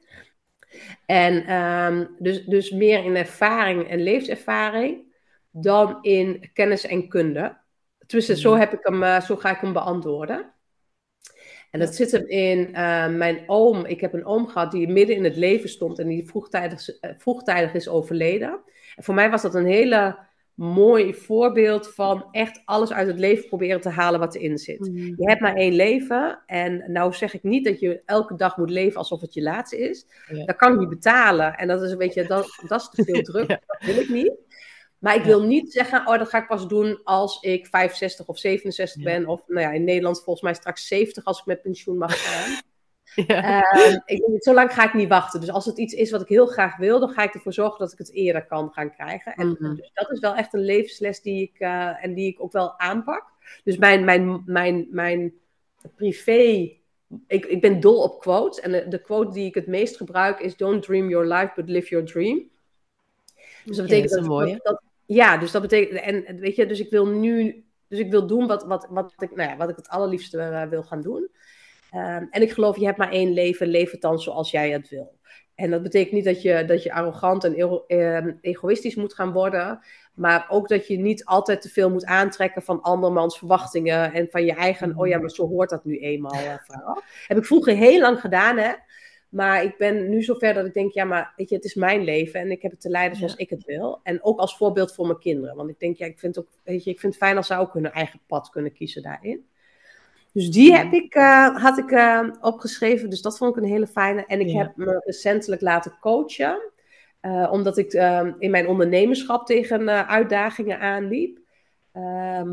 En 1.06 1.54
um, 1.54 2.16
dus, 2.20 2.46
dus 2.46 2.72
meer 2.72 3.04
in 3.04 3.16
ervaring 3.16 3.88
en 3.88 4.04
levenservaring 4.04 5.14
dan 5.52 5.98
in 6.02 6.50
kennis 6.54 6.86
en 6.86 7.08
kunde. 7.08 7.58
Tussen, 8.08 8.38
zo, 8.38 8.52
mhm. 8.52 8.60
heb 8.60 8.74
ik 8.74 8.80
hem, 8.82 9.04
uh, 9.04 9.22
zo 9.22 9.36
ga 9.36 9.52
ik 9.52 9.62
hem 9.62 9.74
beantwoorden. 9.74 10.54
En 11.72 11.80
dat 11.80 11.96
zit 11.96 12.12
hem 12.12 12.28
in 12.28 12.60
uh, 12.60 13.08
mijn 13.08 13.44
oom. 13.48 13.86
Ik 13.86 14.02
heb 14.02 14.14
een 14.14 14.26
oom 14.26 14.48
gehad 14.48 14.72
die 14.72 14.88
midden 14.88 15.16
in 15.16 15.24
het 15.24 15.36
leven 15.36 15.70
stond 15.70 16.00
en 16.00 16.08
die 16.08 16.28
vroegtijdig, 16.28 16.90
vroegtijdig 17.18 17.74
is 17.74 17.88
overleden. 17.88 18.62
En 18.96 19.04
voor 19.04 19.14
mij 19.14 19.30
was 19.30 19.42
dat 19.42 19.56
een 19.56 19.66
hele 19.66 20.18
mooi 20.56 21.14
voorbeeld 21.14 21.94
van 21.94 22.28
echt 22.32 22.62
alles 22.66 22.94
uit 22.94 23.08
het 23.08 23.20
leven 23.20 23.48
proberen 23.48 23.82
te 23.82 23.90
halen 23.90 24.20
wat 24.20 24.36
erin 24.36 24.58
zit. 24.58 24.80
Mhm. 24.80 24.98
Je 24.98 25.30
hebt 25.30 25.42
maar 25.42 25.56
één 25.56 25.74
leven. 25.74 26.44
En 26.46 26.92
nou 26.92 27.14
zeg 27.14 27.34
ik 27.34 27.44
niet 27.44 27.66
dat 27.66 27.80
je 27.80 28.02
elke 28.06 28.36
dag 28.36 28.58
moet 28.58 28.70
leven 28.70 28.98
alsof 28.98 29.22
het 29.22 29.34
je 29.34 29.42
laatste 29.42 29.90
is. 29.90 30.06
Dat 30.46 30.56
kan 30.56 30.74
ik 30.74 30.80
niet 30.80 30.90
betalen. 30.90 31.56
En 31.56 31.68
dat 31.68 31.82
is 31.82 31.92
een 31.92 31.98
beetje, 31.98 32.28
dat, 32.28 32.62
dat 32.68 32.82
is 32.82 32.90
te 32.90 33.04
veel 33.04 33.22
druk. 33.32 33.48
Dat 33.48 33.82
wil 33.86 33.98
ik 33.98 34.10
niet. 34.10 34.34
Maar 35.00 35.16
ik 35.16 35.24
wil 35.24 35.44
niet 35.44 35.72
zeggen, 35.72 36.08
oh, 36.08 36.18
dat 36.18 36.30
ga 36.30 36.38
ik 36.38 36.48
pas 36.48 36.68
doen 36.68 37.00
als 37.04 37.42
ik 37.42 37.68
65 37.68 38.26
of 38.26 38.38
67 38.38 39.04
ben. 39.04 39.28
Of 39.28 39.42
nou 39.48 39.62
ja, 39.62 39.72
in 39.72 39.84
Nederland 39.84 40.18
volgens 40.18 40.42
mij 40.42 40.54
straks 40.54 40.88
70 40.88 41.24
als 41.24 41.40
ik 41.40 41.46
met 41.46 41.62
pensioen 41.62 41.98
mag 41.98 42.24
gaan. 42.24 42.58
Ja. 43.28 43.76
Uh, 43.76 43.98
ik, 44.06 44.44
zo 44.44 44.54
lang 44.54 44.74
ga 44.74 44.84
ik 44.84 44.94
niet 44.94 45.10
wachten. 45.10 45.40
Dus 45.40 45.50
als 45.50 45.66
het 45.66 45.78
iets 45.78 45.94
is 45.94 46.12
wat 46.12 46.22
ik 46.22 46.28
heel 46.28 46.46
graag 46.46 46.78
wil, 46.78 47.00
dan 47.00 47.10
ga 47.10 47.24
ik 47.24 47.34
ervoor 47.34 47.54
zorgen 47.54 47.80
dat 47.80 47.92
ik 47.92 47.98
het 47.98 48.14
eerder 48.14 48.46
kan 48.46 48.72
gaan 48.72 48.92
krijgen. 48.92 49.34
En 49.34 49.48
mhm. 49.48 49.76
dus 49.76 49.92
dat 49.94 50.12
is 50.12 50.20
wel 50.20 50.36
echt 50.36 50.54
een 50.54 50.66
levensles 50.66 51.22
die 51.22 51.42
ik, 51.42 51.60
uh, 51.60 52.04
en 52.04 52.14
die 52.14 52.28
ik 52.28 52.44
ook 52.44 52.52
wel 52.52 52.80
aanpak. 52.80 53.24
Dus 53.64 53.78
mijn, 53.78 54.06
mijn, 54.06 54.42
mijn, 54.46 54.88
mijn 54.90 55.34
privé. 55.96 56.72
Ik, 57.28 57.46
ik 57.46 57.62
ben 57.62 57.80
dol 57.80 58.04
op 58.04 58.20
quotes. 58.20 58.60
En 58.60 58.72
de, 58.72 58.88
de 58.88 59.02
quote 59.02 59.34
die 59.34 59.46
ik 59.46 59.56
het 59.56 59.68
meest 59.68 59.98
gebruik 59.98 60.40
is: 60.40 60.58
Don't 60.58 60.84
dream 60.84 61.10
your 61.10 61.28
life, 61.28 61.52
but 61.56 61.70
live 61.70 61.90
your 61.90 62.06
dream. 62.06 62.50
Dus 63.66 63.78
dat 63.78 63.86
betekent 63.86 64.12
dat, 64.12 64.26
dat, 64.26 64.64
dat, 64.64 64.82
Ja, 65.06 65.38
dus 65.38 65.52
dat 65.52 65.62
betekent. 65.62 66.00
En 66.00 66.40
weet 66.40 66.56
je, 66.56 66.66
dus 66.66 66.80
ik 66.80 66.90
wil 66.90 67.08
nu. 67.08 67.64
Dus 67.88 68.00
ik 68.00 68.12
wil 68.12 68.28
doen 68.28 68.48
wat, 68.48 68.64
wat, 68.64 68.88
wat, 68.90 69.14
ik, 69.18 69.36
nou 69.36 69.50
ja, 69.50 69.58
wat 69.58 69.70
ik 69.70 69.76
het 69.76 69.90
allerliefste 69.90 70.38
uh, 70.38 70.64
wil 70.64 70.84
gaan 70.84 71.02
doen. 71.02 71.30
Ehm, 71.92 72.26
en 72.30 72.42
ik 72.42 72.52
geloof, 72.52 72.78
je 72.78 72.86
hebt 72.86 72.98
maar 72.98 73.12
één 73.12 73.34
leven, 73.34 73.68
leef 73.68 73.92
het 73.92 74.02
dan 74.02 74.20
zoals 74.20 74.52
jij 74.52 74.72
het 74.72 74.90
wil. 74.90 75.18
En 75.56 75.72
dat 75.72 75.84
betekent 75.84 76.12
niet 76.12 76.26
dat 76.26 76.42
je, 76.42 76.66
dat 76.66 76.84
je 76.84 76.94
arrogant 76.94 77.44
en 77.44 77.84
ehm, 77.88 78.32
egoïstisch 78.42 78.96
moet 78.96 79.14
gaan 79.14 79.32
worden. 79.32 79.80
Maar 80.14 80.46
ook 80.50 80.68
dat 80.68 80.88
je 80.88 80.98
niet 80.98 81.26
altijd 81.26 81.62
te 81.62 81.70
veel 81.70 81.90
moet 81.90 82.06
aantrekken 82.06 82.62
van 82.62 82.82
andermans 82.82 83.38
verwachtingen. 83.38 84.14
En 84.14 84.28
van 84.30 84.46
je 84.46 84.54
eigen, 84.54 84.98
oh 84.98 85.08
ja, 85.08 85.18
maar 85.18 85.30
zo 85.30 85.48
hoort 85.48 85.70
dat 85.70 85.86
nu 85.86 86.00
eenmaal, 86.00 86.60
vrouw. 86.64 87.02
Heb 87.28 87.38
ik 87.38 87.46
vroeger 87.46 87.76
heel 87.76 88.00
lang 88.00 88.20
gedaan, 88.20 88.58
hè. 88.58 88.72
Maar 89.30 89.64
ik 89.64 89.78
ben 89.78 90.10
nu 90.10 90.24
zover 90.24 90.54
dat 90.54 90.66
ik 90.66 90.74
denk, 90.74 90.94
ja, 90.94 91.04
maar 91.04 91.34
weet 91.36 91.50
je, 91.50 91.56
het 91.56 91.66
is 91.66 91.76
mijn 91.76 92.04
leven 92.04 92.40
en 92.40 92.52
ik 92.52 92.62
heb 92.62 92.72
het 92.72 92.82
te 92.82 92.90
leiden 92.90 93.18
zoals 93.18 93.36
ik 93.36 93.50
het 93.50 93.66
wil. 93.66 94.00
En 94.04 94.24
ook 94.24 94.40
als 94.40 94.58
voorbeeld 94.58 94.94
voor 94.94 95.06
mijn 95.08 95.20
kinderen. 95.20 95.56
Want 95.56 95.70
ik 95.70 95.80
denk, 95.80 95.98
ja, 95.98 96.06
ik 96.06 96.20
vind, 96.20 96.40
ook, 96.40 96.48
weet 96.64 96.84
je, 96.84 96.90
ik 96.90 97.00
vind 97.00 97.14
het 97.14 97.24
fijn 97.24 97.38
als 97.38 97.48
zij 97.48 97.58
ook 97.58 97.74
hun 97.74 97.92
eigen 97.92 98.20
pad 98.28 98.50
kunnen 98.50 98.74
kiezen 98.74 99.02
daarin. 99.02 99.46
Dus 100.34 100.52
die 100.52 100.76
heb 100.76 100.94
ik, 100.94 101.16
uh, 101.16 101.64
had 101.64 101.78
ik 101.78 101.92
uh, 101.92 102.30
opgeschreven. 102.42 103.10
Dus 103.10 103.22
dat 103.22 103.38
vond 103.38 103.56
ik 103.56 103.64
een 103.64 103.70
hele 103.70 103.88
fijne. 103.88 104.26
En 104.26 104.40
ik 104.40 104.52
heb 104.52 104.76
me 104.76 105.02
recentelijk 105.06 105.62
laten 105.62 105.98
coachen. 106.00 106.72
Uh, 107.22 107.50
omdat 107.52 107.78
ik 107.78 107.94
in 108.40 108.52
mijn 108.52 108.68
ondernemerschap 108.68 109.46
tegen 109.46 110.08
uitdagingen 110.08 110.80
aanliep. 110.80 111.40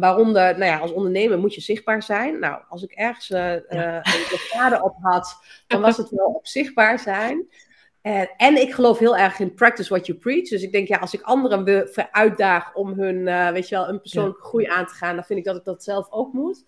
Waaronder, 0.01 0.59
nou 0.59 0.65
ja, 0.65 0.79
als 0.79 0.93
ondernemer 0.93 1.39
moet 1.39 1.55
je 1.55 1.61
zichtbaar 1.61 2.03
zijn. 2.03 2.39
Nou, 2.39 2.63
als 2.69 2.83
ik 2.83 2.91
ergens 2.91 3.29
ja. 3.29 3.55
een 3.55 4.27
blokkade 4.29 4.83
op 4.83 4.97
had, 5.01 5.37
dan 5.67 5.81
was 5.81 5.97
het 5.97 6.11
wel 6.21 6.27
op 6.27 6.47
zichtbaar 6.47 6.99
zijn. 6.99 7.49
En, 8.01 8.31
en 8.37 8.57
ik 8.57 8.75
geloof 8.75 8.99
heel 8.99 9.17
erg 9.17 9.39
in 9.39 9.55
practice 9.55 9.89
what 9.89 10.07
you 10.07 10.19
preach. 10.19 10.49
Dus 10.49 10.63
ik 10.63 10.73
denk, 10.73 10.89
ja, 10.89 10.99
als 10.99 11.15
ik 11.15 11.23
anderen 11.23 11.89
uitdaag 12.11 12.75
om 12.75 12.93
hun, 12.93 13.25
weet 13.53 13.69
je 13.69 13.75
wel, 13.75 13.89
een 13.89 14.01
persoonlijke 14.01 14.43
groei 14.43 14.67
aan 14.67 14.87
te 14.87 14.95
gaan, 14.95 15.15
dan 15.15 15.25
vind 15.25 15.39
ik 15.39 15.45
dat 15.45 15.57
ik 15.57 15.65
dat 15.65 15.85
zelf 15.85 16.11
ook 16.11 16.33
moet. 16.33 16.65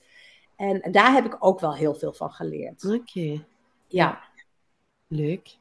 En 0.57 0.93
daar 0.93 1.13
heb 1.13 1.25
ik 1.25 1.37
ook 1.39 1.61
wel 1.61 1.75
heel 1.75 1.95
veel 1.95 2.13
van 2.13 2.31
geleerd. 2.31 2.85
Oké. 2.85 3.45
Ja. 3.89 4.21
Leuk. 5.09 5.57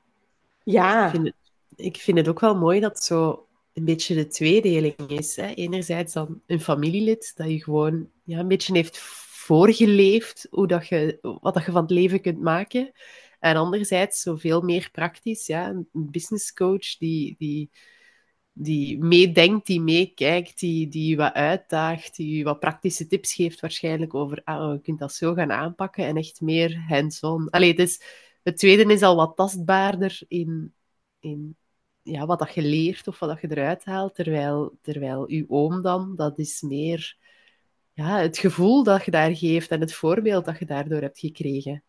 Ja. 0.64 1.06
Ik 1.06 1.12
vind, 1.12 1.26
het, 1.26 1.36
ik 1.76 1.98
vind, 1.98 2.18
het, 2.18 2.28
ook 2.28 2.40
wel 2.40 2.56
mooi 2.56 2.80
dat 2.80 3.04
zo 3.04 3.48
een 3.74 3.86
beetje 3.86 4.16
de 4.16 4.28
tweedeling 4.28 5.10
is. 5.10 5.36
Hè? 5.36 5.48
Enerzijds 5.48 6.14
dan 6.14 6.42
een 6.46 6.62
familielid 6.62 7.32
dat 7.36 7.50
je 7.50 7.64
gewoon 7.64 8.10
ja, 8.24 8.40
een 8.40 8.48
beetje 8.48 8.74
heeft 8.74 8.98
voorgeleefd 8.98 10.48
hoe 10.50 10.68
dat 10.68 10.88
je, 10.88 11.20
wat 11.22 11.54
dat 11.54 11.66
je 11.66 11.72
van 11.72 11.82
het 11.82 11.92
leven 11.92 12.22
kunt 12.22 12.42
maken. 12.42 12.92
En 13.40 13.56
anderzijds 13.56 14.22
zoveel 14.22 14.62
meer 14.62 14.90
praktisch, 14.92 15.48
ja, 15.48 15.70
een 15.70 15.88
business 15.92 16.54
coach 16.54 16.98
die, 16.98 17.36
die 17.38 17.70
die 18.54 18.98
meedenkt, 19.04 19.66
die 19.66 19.82
meekijkt, 19.82 20.60
die, 20.60 20.88
die 20.88 21.18
wat 21.18 21.34
uitdaagt, 21.34 22.16
die 22.16 22.44
wat 22.44 22.60
praktische 22.60 23.08
tips 23.08 23.34
geeft 23.34 23.60
waarschijnlijk 23.60 24.14
over 24.14 24.42
ah, 24.44 24.74
je 24.74 24.82
kunt 24.82 25.00
dat 25.00 25.14
zo 25.14 25.34
gaan 25.34 25.52
aanpakken 25.52 26.06
en 26.06 26.18
echt 26.18 26.42
meer 26.42 26.84
hands-on. 26.88 27.50
Allee, 27.50 27.74
dus 27.74 28.02
het 28.44 28.58
tweede 28.58 28.94
is 28.94 29.02
al 29.02 29.16
wat 29.16 29.36
tastbaarder 29.36 30.22
in, 30.28 30.74
in 31.20 31.58
ja, 32.04 32.26
wat 32.26 32.40
dat 32.40 32.54
je 32.54 32.62
leert 32.62 33.08
of 33.08 33.20
wat 33.20 33.30
dat 33.30 33.42
je 33.42 33.48
eruit 33.52 33.86
haalt, 33.86 34.16
terwijl, 34.16 34.78
terwijl 34.82 35.26
uw 35.28 35.46
oom 35.48 35.82
dan, 35.82 36.16
dat 36.16 36.40
is 36.40 36.62
meer 36.62 37.18
ja, 37.94 38.20
het 38.20 38.38
gevoel 38.38 38.84
dat 38.84 39.06
je 39.06 39.12
daar 39.12 39.36
geeft 39.36 39.70
en 39.70 39.80
het 39.80 39.94
voorbeeld 39.94 40.46
dat 40.46 40.60
je 40.60 40.66
daardoor 40.66 41.02
hebt 41.02 41.20
gekregen. 41.20 41.84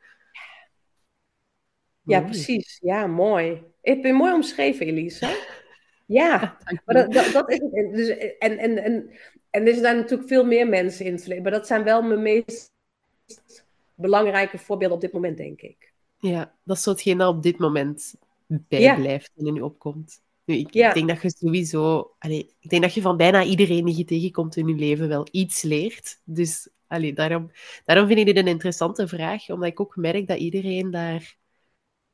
Ja, 2.02 2.21
precies. 2.21 2.78
Ja, 2.83 3.06
mooi. 3.06 3.62
Ik 3.83 4.02
ben 4.02 4.14
mooi 4.14 4.33
omschreven, 4.33 4.87
Elise. 4.87 5.28
Ja, 6.06 6.59
maar 6.85 6.94
dat, 6.94 7.12
dat, 7.12 7.33
dat, 7.33 7.50
is 7.50 7.59
het. 7.59 7.94
Dus, 7.94 8.09
en, 8.38 8.59
en, 8.59 8.78
en, 8.78 9.11
en 9.50 9.66
er 9.66 9.75
zijn 9.75 9.97
natuurlijk 9.97 10.28
veel 10.28 10.44
meer 10.44 10.68
mensen 10.68 11.04
in 11.04 11.12
het 11.12 11.21
verleden. 11.21 11.42
Maar 11.42 11.52
dat 11.52 11.66
zijn 11.66 11.85
wel 11.85 12.02
mijn 12.02 12.23
meest 12.23 12.73
belangrijke 13.94 14.59
voorbeelden 14.59 14.97
op 14.97 15.02
dit 15.02 15.12
moment, 15.12 15.37
denk 15.37 15.61
ik. 15.61 15.92
Ja, 16.18 16.54
dat 16.64 16.76
is 16.76 16.83
zo 16.83 16.90
hetgeen 16.90 17.18
dat 17.18 17.35
op 17.35 17.42
dit 17.42 17.59
moment 17.59 18.14
bijblijft 18.46 19.32
en 19.36 19.46
in 19.46 19.54
je 19.54 19.64
opkomt. 19.64 20.22
Nu, 20.44 20.54
ik, 20.54 20.74
ik, 20.74 20.94
denk 20.94 21.08
dat 21.08 21.22
je 21.22 21.30
sowieso... 21.30 22.14
Allee, 22.18 22.56
ik 22.60 22.70
denk 22.70 22.82
dat 22.82 22.94
je 22.94 23.00
van 23.00 23.16
bijna 23.16 23.44
iedereen 23.44 23.84
die 23.84 23.96
je 23.96 24.04
tegenkomt 24.04 24.56
in 24.56 24.68
je 24.68 24.74
leven 24.74 25.08
wel 25.08 25.26
iets 25.30 25.62
leert. 25.62 26.20
Dus 26.24 26.68
allee, 26.86 27.12
daarom, 27.12 27.50
daarom 27.84 28.06
vind 28.06 28.18
ik 28.18 28.26
dit 28.26 28.36
een 28.36 28.46
interessante 28.46 29.08
vraag. 29.08 29.50
Omdat 29.50 29.68
ik 29.68 29.80
ook 29.80 29.96
merk 29.96 30.26
dat 30.26 30.38
iedereen 30.38 30.90
daar 30.90 31.36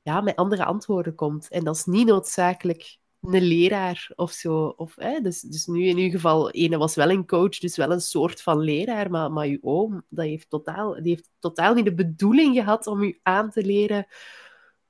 ja, 0.02 0.20
met 0.20 0.36
andere 0.36 0.64
antwoorden 0.64 1.14
komt. 1.14 1.48
En 1.48 1.64
dat 1.64 1.76
is 1.76 1.84
niet 1.84 2.06
noodzakelijk 2.06 2.98
een 3.20 3.42
leraar 3.42 4.10
of 4.14 4.32
zo. 4.32 4.66
Of, 4.66 4.94
hè, 4.96 5.20
dus, 5.20 5.40
dus 5.40 5.66
nu 5.66 5.84
in 5.84 5.96
uw 5.96 6.10
geval, 6.10 6.50
ene 6.50 6.78
was 6.78 6.94
wel 6.94 7.10
een 7.10 7.26
coach, 7.26 7.58
dus 7.58 7.76
wel 7.76 7.92
een 7.92 8.00
soort 8.00 8.42
van 8.42 8.58
leraar, 8.60 9.10
maar, 9.10 9.32
maar 9.32 9.46
uw 9.46 9.58
oom, 9.60 10.04
dat 10.08 10.24
heeft 10.24 10.50
totaal, 10.50 10.94
die 10.94 11.12
heeft 11.14 11.30
totaal 11.38 11.74
niet 11.74 11.84
de 11.84 11.94
bedoeling 11.94 12.54
gehad 12.54 12.86
om 12.86 13.02
u 13.02 13.18
aan 13.22 13.50
te 13.50 13.64
leren 13.64 14.06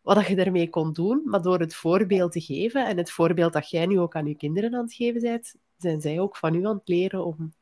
wat 0.03 0.27
je 0.27 0.37
daarmee 0.37 0.71
kon 0.71 0.93
doen, 0.93 1.23
maar 1.25 1.43
door 1.43 1.59
het 1.59 1.75
voorbeeld 1.75 2.33
te 2.33 2.41
geven 2.41 2.87
en 2.87 2.97
het 2.97 3.11
voorbeeld 3.11 3.53
dat 3.53 3.71
jij 3.71 3.87
nu 3.87 3.99
ook 3.99 4.17
aan 4.17 4.27
je 4.27 4.35
kinderen 4.35 4.75
aan 4.75 4.85
het 4.85 4.95
geven 4.95 5.21
bent, 5.21 5.55
zijn 5.77 6.01
zij 6.01 6.21
ook 6.21 6.37
van 6.37 6.55
u 6.55 6.67
aan 6.67 6.77
het 6.77 6.89
leren 6.89 7.25
om, 7.25 7.55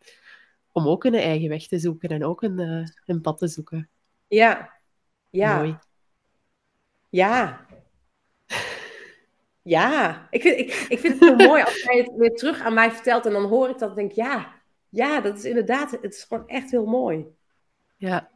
om 0.73 0.89
ook 0.89 1.05
een 1.05 1.15
eigen 1.15 1.49
weg 1.49 1.67
te 1.67 1.79
zoeken 1.79 2.09
en 2.09 2.25
ook 2.25 2.43
een, 2.43 2.61
uh, 2.61 2.87
een 3.07 3.21
pad 3.21 3.39
te 3.39 3.49
zoeken. 3.49 3.89
Ja, 4.27 4.73
ja. 5.31 5.57
Mooi. 5.57 5.79
Ja. 7.09 7.67
Ja, 9.63 10.27
ik 10.31 10.43
vind, 10.43 10.59
ik, 10.59 10.87
ik 10.89 10.99
vind 10.99 11.21
het 11.21 11.39
heel 11.39 11.49
mooi 11.49 11.63
als 11.63 11.83
jij 11.83 11.99
het 11.99 12.17
weer 12.17 12.35
terug 12.35 12.61
aan 12.61 12.75
mij 12.75 12.91
vertelt 12.91 13.27
en 13.27 13.33
dan 13.33 13.45
hoor 13.45 13.69
ik 13.69 13.79
dat 13.79 13.89
en 13.89 13.95
denk 13.95 14.13
ja, 14.13 14.55
ja, 14.89 15.21
dat 15.21 15.39
is 15.39 15.45
inderdaad, 15.45 15.91
het 15.91 16.15
is 16.15 16.25
gewoon 16.25 16.49
echt 16.49 16.71
heel 16.71 16.87
mooi. 16.87 17.27
Ja. 17.97 18.31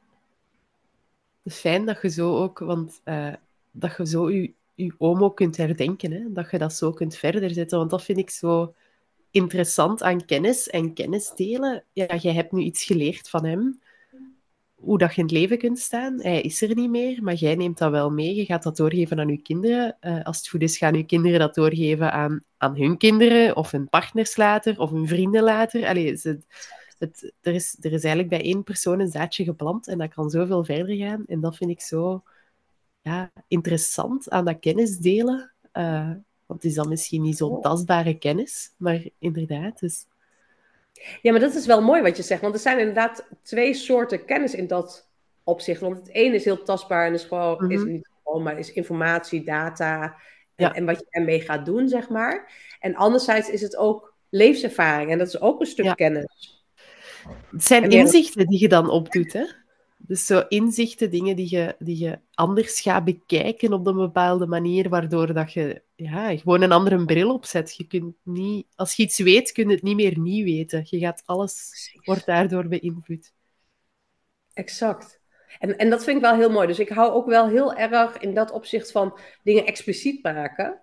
Het 1.43 1.53
is 1.53 1.59
fijn 1.59 1.87
dat 1.87 2.03
je 2.03 2.09
zo 2.09 2.37
ook, 2.37 2.59
want 2.59 3.01
uh, 3.05 3.35
dat 3.73 3.97
je 3.97 4.07
zo 4.07 4.31
je, 4.31 4.53
je 4.75 4.95
oom 4.99 5.23
ook 5.23 5.37
kunt 5.37 5.57
herdenken, 5.57 6.13
hè? 6.13 6.33
dat 6.33 6.51
je 6.51 6.59
dat 6.59 6.73
zo 6.73 6.93
kunt 6.93 7.17
verder 7.17 7.51
zetten, 7.51 7.79
want 7.79 7.91
dat 7.91 8.05
vind 8.05 8.19
ik 8.19 8.31
zo 8.31 8.75
interessant 9.31 10.03
aan 10.03 10.25
kennis 10.25 10.69
en 10.69 10.95
kennis 10.95 11.33
delen. 11.35 11.85
Ja, 11.93 12.17
jij 12.17 12.33
hebt 12.33 12.53
nu 12.53 12.63
iets 12.63 12.85
geleerd 12.85 13.29
van 13.29 13.45
hem, 13.45 13.81
hoe 14.75 14.99
dat 14.99 15.11
je 15.15 15.17
in 15.17 15.23
het 15.23 15.33
leven 15.33 15.59
kunt 15.59 15.79
staan. 15.79 16.21
Hij 16.21 16.41
is 16.41 16.63
er 16.63 16.75
niet 16.75 16.91
meer, 16.91 17.23
maar 17.23 17.35
jij 17.35 17.55
neemt 17.55 17.79
dat 17.79 17.91
wel 17.91 18.11
mee. 18.11 18.35
Je 18.35 18.45
gaat 18.45 18.63
dat 18.63 18.77
doorgeven 18.77 19.21
aan 19.21 19.29
je 19.29 19.43
kinderen. 19.43 19.97
Uh, 20.01 20.23
als 20.25 20.37
het 20.37 20.49
goed 20.49 20.63
is, 20.63 20.79
gaan 20.79 20.95
je 20.95 21.05
kinderen 21.05 21.39
dat 21.39 21.55
doorgeven 21.55 22.13
aan, 22.13 22.45
aan 22.57 22.77
hun 22.77 22.97
kinderen, 22.97 23.57
of 23.57 23.71
hun 23.71 23.89
partners 23.89 24.37
later, 24.37 24.81
of 24.81 24.91
hun 24.91 25.09
vrienden 25.09 25.43
later. 25.43 25.87
Allee, 25.87 26.11
het, 26.99 27.33
er, 27.41 27.55
is, 27.55 27.77
er 27.81 27.93
is 27.93 28.05
eigenlijk 28.05 28.29
bij 28.29 28.43
één 28.43 28.63
persoon 28.63 29.01
een 29.01 29.11
zaadje 29.11 29.45
geplant 29.45 29.89
en 29.89 29.99
dat 29.99 30.15
kan 30.15 30.31
zoveel 30.31 30.65
verder 30.65 30.97
gaan. 30.97 31.25
En 31.27 31.41
dat 31.41 31.57
vind 31.57 31.71
ik 31.71 31.81
zo 31.81 32.23
ja, 33.03 33.33
interessant 33.49 34.31
aan 34.31 34.45
dat 34.45 34.59
kennis 34.61 34.99
delen. 34.99 35.53
Uh, 35.73 36.11
want 36.47 36.63
het 36.63 36.65
is 36.65 36.75
dan 36.75 36.89
misschien 36.89 37.23
niet 37.23 37.37
zo'n 37.37 37.61
tastbare 37.61 38.19
kennis, 38.19 38.75
maar 38.77 39.03
inderdaad. 39.19 39.79
Dus... 39.79 40.07
Ja, 41.23 41.31
maar 41.31 41.41
dat 41.41 41.55
is 41.55 41.67
wel 41.67 41.83
mooi 41.83 42.03
wat 42.03 42.17
je 42.17 42.23
zegt. 42.23 42.41
Want 42.41 42.55
er 42.55 42.61
zijn 42.61 42.79
inderdaad 42.79 43.27
twee 43.43 43.75
soorten 43.75 44.25
kennis 44.25 44.55
in 44.55 44.67
dat 44.67 45.09
opzicht. 45.45 45.81
Want 45.81 45.97
het 45.97 46.09
ene 46.09 46.35
is 46.35 46.45
heel 46.45 46.63
tastbaar 46.63 47.07
en 47.07 47.13
is 47.13 47.25
gewoon, 47.25 47.71
is 47.71 47.81
mhm. 47.81 47.91
niet 47.91 48.09
gewoon, 48.25 48.43
maar 48.43 48.59
is 48.59 48.73
informatie, 48.73 49.45
data 49.45 50.17
en, 50.55 50.73
en, 50.73 50.85
wat 50.85 50.99
je 50.99 51.07
ermee 51.11 51.41
gaat 51.41 51.67
doen, 51.67 51.89
zeg 51.89 52.09
maar. 52.09 52.53
En 52.81 52.95
anderzijds 52.95 53.49
is 53.49 53.61
het 53.61 53.77
ook 53.77 54.15
levenservaring 54.29 55.11
en 55.11 55.19
dat 55.19 55.27
is 55.27 55.41
ook 55.41 55.61
een 55.61 55.67
stuk 55.67 55.97
kennis. 55.97 56.65
Het 57.51 57.65
zijn 57.65 57.91
inzichten 57.91 58.47
die 58.47 58.61
je 58.61 58.69
dan 58.69 58.91
opdoet, 58.91 59.33
hè? 59.33 59.45
Dus 60.13 60.27
zo 60.27 60.45
inzichten, 60.49 61.11
dingen 61.11 61.37
die 61.37 61.51
je, 61.51 61.77
die 61.79 61.99
je 61.99 62.19
anders 62.35 62.81
gaat 62.81 63.05
bekijken 63.05 63.73
op 63.73 63.87
een 63.87 63.97
bepaalde 63.97 64.47
manier, 64.47 64.89
waardoor 64.89 65.35
dat 65.35 65.53
je 65.53 65.83
ja, 65.95 66.37
gewoon 66.37 66.63
een 66.63 66.73
andere 66.73 67.05
bril 67.05 67.33
opzet. 67.33 67.77
Je 67.77 67.87
kunt 67.87 68.17
niet, 68.23 68.67
als 68.75 68.95
je 68.95 69.03
iets 69.03 69.19
weet, 69.19 69.53
kun 69.53 69.69
je 69.69 69.75
het 69.75 69.83
niet 69.83 69.97
meer 69.97 70.19
niet 70.19 70.45
weten. 70.45 70.83
Je 70.85 70.99
gaat 70.99 71.23
alles, 71.25 71.73
wordt 72.05 72.27
daardoor 72.27 72.69
beïnvloed. 72.69 73.33
Exact. 74.53 75.21
En, 75.59 75.79
en 75.79 75.91
dat 75.91 76.05
vind 76.05 76.17
ik 76.17 76.23
wel 76.23 76.35
heel 76.35 76.51
mooi. 76.51 76.67
Dus 76.67 76.79
ik 76.79 76.89
hou 76.89 77.13
ook 77.13 77.27
wel 77.27 77.49
heel 77.49 77.75
erg 77.75 78.19
in 78.19 78.35
dat 78.35 78.51
opzicht 78.51 78.91
van 78.91 79.19
dingen 79.43 79.67
expliciet 79.67 80.23
maken. 80.23 80.81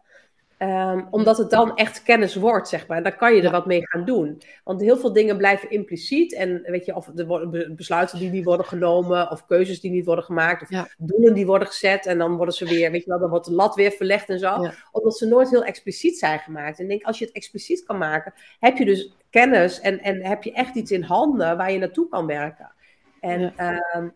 Um, 0.62 1.08
omdat 1.10 1.38
het 1.38 1.50
dan 1.50 1.76
echt 1.76 2.04
kennis 2.04 2.36
wordt, 2.36 2.68
zeg 2.68 2.88
maar. 2.88 2.98
En 2.98 3.04
dan 3.04 3.16
kan 3.16 3.36
je 3.36 3.42
er 3.42 3.52
wat 3.52 3.66
mee 3.66 3.88
gaan 3.88 4.06
doen. 4.06 4.42
Want 4.64 4.82
heel 4.82 4.98
veel 4.98 5.14
dingen 5.14 5.38
blijven 5.38 5.70
impliciet. 5.70 6.34
En 6.34 6.62
weet 6.66 6.86
je, 6.86 6.96
of 6.96 7.08
er 7.16 7.26
worden 7.26 7.76
besluiten 7.76 8.20
die 8.20 8.30
niet 8.30 8.44
worden 8.44 8.66
genomen, 8.66 9.32
of 9.32 9.46
keuzes 9.46 9.82
die 9.82 9.92
niet 9.92 10.06
worden 10.06 10.24
gemaakt, 10.24 10.62
of 10.62 10.96
doelen 10.98 11.34
die 11.34 11.46
worden 11.46 11.68
gezet. 11.68 12.06
En 12.06 12.18
dan 12.18 12.36
worden 12.36 12.54
ze 12.54 12.66
weer, 12.66 12.92
weet 12.92 13.04
je 13.04 13.10
wel, 13.10 13.20
dan 13.20 13.30
wordt 13.30 13.46
de 13.46 13.54
lat 13.54 13.76
weer 13.76 13.92
verlegd 13.92 14.30
en 14.30 14.40
zo. 14.40 14.70
Omdat 14.92 15.18
ze 15.18 15.28
nooit 15.28 15.50
heel 15.50 15.64
expliciet 15.64 16.18
zijn 16.18 16.40
gemaakt. 16.40 16.78
En 16.78 16.84
ik 16.84 16.90
denk, 16.90 17.04
als 17.04 17.20
je 17.20 17.26
het 17.26 17.36
expliciet 17.36 17.86
kan 17.86 17.98
maken, 17.98 18.34
heb 18.60 18.78
je 18.78 18.86
dus 18.86 19.14
kennis 19.30 19.80
en, 19.80 20.00
en 20.00 20.26
heb 20.26 20.44
je 20.44 20.54
echt 20.54 20.76
iets 20.76 20.92
in 20.92 21.04
handen 21.04 21.58
waar 21.58 21.72
je 21.72 21.80
naartoe 21.80 22.10
kan 22.10 22.26
werken. 22.26 22.72
En 23.20 23.54
um, 23.98 24.14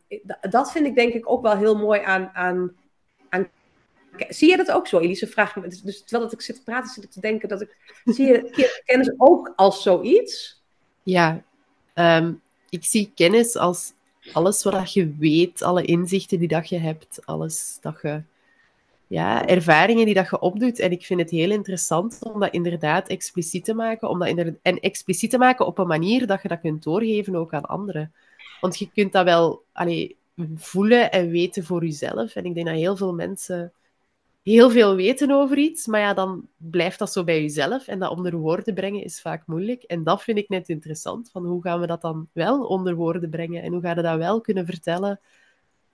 dat 0.50 0.72
vind 0.72 0.86
ik 0.86 0.96
denk 0.96 1.14
ik 1.14 1.30
ook 1.30 1.42
wel 1.42 1.58
heel 1.58 1.78
mooi 1.78 2.02
aan, 2.02 2.30
aan 2.34 2.76
Zie 4.30 4.50
je 4.50 4.58
dat 4.58 4.72
ook 4.72 4.88
zo, 4.88 5.00
Elise? 5.00 5.28
Vraag 5.28 5.56
me. 5.56 5.68
Dus, 5.68 5.82
dus 5.82 6.00
terwijl 6.00 6.24
dat 6.24 6.34
ik 6.34 6.42
zit 6.42 6.56
te 6.56 6.64
praten, 6.64 6.90
zit 6.90 7.04
ik 7.04 7.12
te 7.12 7.20
denken 7.20 7.50
dat 7.50 7.62
ik. 7.62 7.78
Zie 8.06 8.28
je 8.28 8.82
kennis 8.86 9.14
ook 9.18 9.54
als 9.56 9.82
zoiets? 9.82 10.62
Ja, 11.04 11.44
um, 11.96 12.42
ik 12.70 12.86
zie 12.86 13.12
kennis 13.16 13.56
als 13.56 13.94
alles 14.34 14.64
wat 14.64 14.94
je 14.94 15.16
weet, 15.20 15.62
alle 15.62 15.84
inzichten 15.84 16.40
die 16.40 16.48
dat 16.48 16.70
je 16.70 16.78
hebt, 16.78 17.26
alles 17.26 17.78
dat 17.82 18.00
je. 18.02 18.24
Ja, 19.08 19.48
ervaringen 19.48 20.06
die 20.06 20.14
dat 20.14 20.30
je 20.30 20.40
opdoet. 20.40 20.80
En 20.80 20.92
ik 20.92 21.06
vind 21.06 21.20
het 21.20 21.30
heel 21.30 21.52
interessant 21.52 22.20
om 22.22 22.40
dat 22.40 22.54
inderdaad 22.54 23.08
expliciet 23.08 23.66
te 23.66 23.74
maken. 23.74 24.10
Om 24.10 24.20
dat 24.20 24.52
en 24.62 24.80
expliciet 24.80 25.30
te 25.30 25.38
maken 25.38 25.66
op 25.66 25.78
een 25.78 25.88
manier 25.88 26.28
dat 26.28 26.42
je 26.42 26.48
dat 26.48 26.60
kunt 26.60 26.84
doorgeven 26.84 27.36
ook 27.36 27.54
aan 27.54 27.66
anderen. 27.66 28.14
Want 28.62 28.80
je 28.80 28.90
kunt 28.94 29.12
dat 29.12 29.24
wel 29.24 29.64
allee, 29.72 30.16
voelen 30.56 31.12
en 31.12 31.30
weten 31.30 31.64
voor 31.64 31.84
jezelf. 31.84 32.36
En 32.36 32.46
ik 32.46 32.54
denk 32.54 32.68
dat 32.68 32.76
heel 32.76 32.98
veel 32.98 33.14
mensen 33.14 33.74
heel 34.44 34.70
veel 34.70 34.96
weten 34.96 35.32
over 35.32 35.58
iets, 35.58 35.88
maar 35.88 36.00
ja, 36.00 36.14
dan 36.14 36.48
blijft 36.58 37.00
dat 37.00 37.12
zo 37.12 37.24
bij 37.24 37.42
jezelf. 37.42 37.88
En 37.88 38.00
dat 38.00 38.12
onder 38.12 38.36
woorden 38.36 38.74
brengen 38.74 39.04
is 39.04 39.22
vaak 39.22 39.48
moeilijk. 39.48 39.84
En 39.84 40.04
dat 40.04 40.24
vind 40.24 40.38
ik 40.38 40.50
net 40.50 40.70
interessant, 40.70 41.30
van 41.32 41.46
hoe 41.46 41.62
gaan 41.62 41.80
we 41.80 41.88
dat 41.88 42.02
dan 42.02 42.30
wel 42.34 42.66
onder 42.66 42.96
woorden 42.96 43.30
brengen? 43.30 43.64
En 43.64 43.72
hoe 43.72 43.82
gaan 43.82 43.96
we 43.96 44.02
dat 44.02 44.18
wel 44.18 44.42
kunnen 44.42 44.66
vertellen 44.66 45.20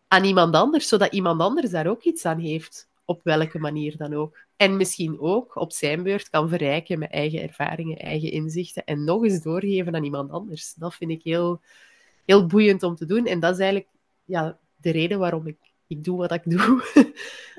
aan 0.07 0.23
iemand 0.23 0.55
anders, 0.55 0.87
zodat 0.87 1.13
iemand 1.13 1.41
anders 1.41 1.71
daar 1.71 1.87
ook 1.87 2.03
iets 2.03 2.25
aan 2.25 2.39
heeft, 2.39 2.89
op 3.05 3.19
welke 3.23 3.59
manier 3.59 3.97
dan 3.97 4.13
ook. 4.13 4.37
En 4.55 4.77
misschien 4.77 5.19
ook 5.19 5.55
op 5.55 5.71
zijn 5.71 6.03
beurt 6.03 6.29
kan 6.29 6.49
verrijken 6.49 6.99
met 6.99 7.11
eigen 7.11 7.41
ervaringen, 7.41 7.97
eigen 7.97 8.31
inzichten 8.31 8.85
en 8.85 9.03
nog 9.03 9.23
eens 9.23 9.41
doorgeven 9.41 9.95
aan 9.95 10.03
iemand 10.03 10.31
anders. 10.31 10.73
Dat 10.73 10.95
vind 10.95 11.11
ik 11.11 11.23
heel, 11.23 11.61
heel 12.25 12.45
boeiend 12.45 12.83
om 12.83 12.95
te 12.95 13.05
doen. 13.05 13.25
En 13.25 13.39
dat 13.39 13.53
is 13.53 13.59
eigenlijk 13.59 13.89
ja, 14.25 14.57
de 14.75 14.91
reden 14.91 15.19
waarom 15.19 15.47
ik 15.47 15.57
ik 15.89 16.03
doe 16.03 16.17
wat 16.17 16.31
ik 16.31 16.41
doe. 16.43 16.83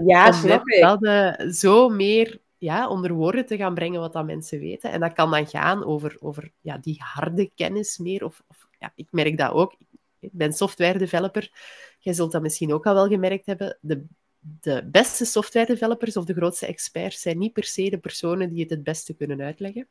Ja, 0.06 0.32
snap 0.32 0.68
ik. 0.68 0.82
Dat 0.82 1.02
uh, 1.02 1.50
zo 1.52 1.88
meer 1.88 2.40
ja, 2.58 2.88
onder 2.88 3.12
woorden 3.12 3.46
te 3.46 3.56
gaan 3.56 3.74
brengen 3.74 4.00
wat 4.00 4.12
dat 4.12 4.24
mensen 4.24 4.58
weten. 4.58 4.90
En 4.90 5.00
dat 5.00 5.12
kan 5.12 5.30
dan 5.30 5.46
gaan 5.46 5.84
over, 5.84 6.16
over 6.20 6.52
ja, 6.60 6.78
die 6.78 6.96
harde 6.98 7.50
kennis 7.54 7.98
meer. 7.98 8.24
Of, 8.24 8.42
of 8.48 8.68
ja, 8.78 8.92
ik 8.94 9.08
merk 9.10 9.38
dat 9.38 9.52
ook. 9.52 9.74
Ik 10.18 10.32
ben 10.32 10.52
software 10.52 10.98
developer. 10.98 11.50
Jij 11.98 12.12
zult 12.12 12.32
dat 12.32 12.42
misschien 12.42 12.72
ook 12.72 12.86
al 12.86 12.94
wel 12.94 13.08
gemerkt 13.08 13.46
hebben. 13.46 13.78
De, 13.80 14.04
de 14.40 14.88
beste 14.90 15.24
software 15.24 15.66
developers 15.66 16.16
of 16.16 16.24
de 16.24 16.34
grootste 16.34 16.66
experts 16.66 17.20
zijn 17.20 17.38
niet 17.38 17.52
per 17.52 17.64
se 17.64 17.90
de 17.90 17.98
personen 17.98 18.50
die 18.50 18.60
het 18.60 18.70
het 18.70 18.82
beste 18.82 19.14
kunnen 19.14 19.40
uitleggen. 19.40 19.88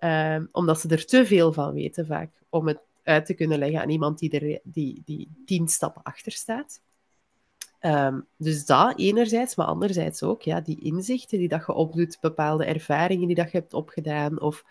Um, 0.00 0.48
omdat 0.52 0.80
ze 0.80 0.88
er 0.88 1.06
te 1.06 1.26
veel 1.26 1.52
van 1.52 1.74
weten 1.74 2.06
vaak. 2.06 2.30
Om 2.48 2.66
het 2.66 2.80
uit 3.02 3.26
te 3.26 3.34
kunnen 3.34 3.58
leggen 3.58 3.80
aan 3.80 3.90
iemand 3.90 4.18
die, 4.18 4.30
er, 4.30 4.60
die, 4.62 5.02
die 5.04 5.28
tien 5.46 5.68
stappen 5.68 6.02
achter 6.02 6.32
staat. 6.32 6.80
Um, 7.80 8.26
dus 8.36 8.66
dat 8.66 8.98
enerzijds, 8.98 9.54
maar 9.56 9.66
anderzijds 9.66 10.22
ook 10.22 10.42
ja, 10.42 10.60
die 10.60 10.80
inzichten 10.80 11.38
die 11.38 11.48
dat 11.48 11.66
je 11.66 11.72
opdoet, 11.72 12.18
bepaalde 12.20 12.64
ervaringen 12.64 13.26
die 13.26 13.36
dat 13.36 13.50
je 13.50 13.58
hebt 13.58 13.74
opgedaan, 13.74 14.40
of 14.40 14.64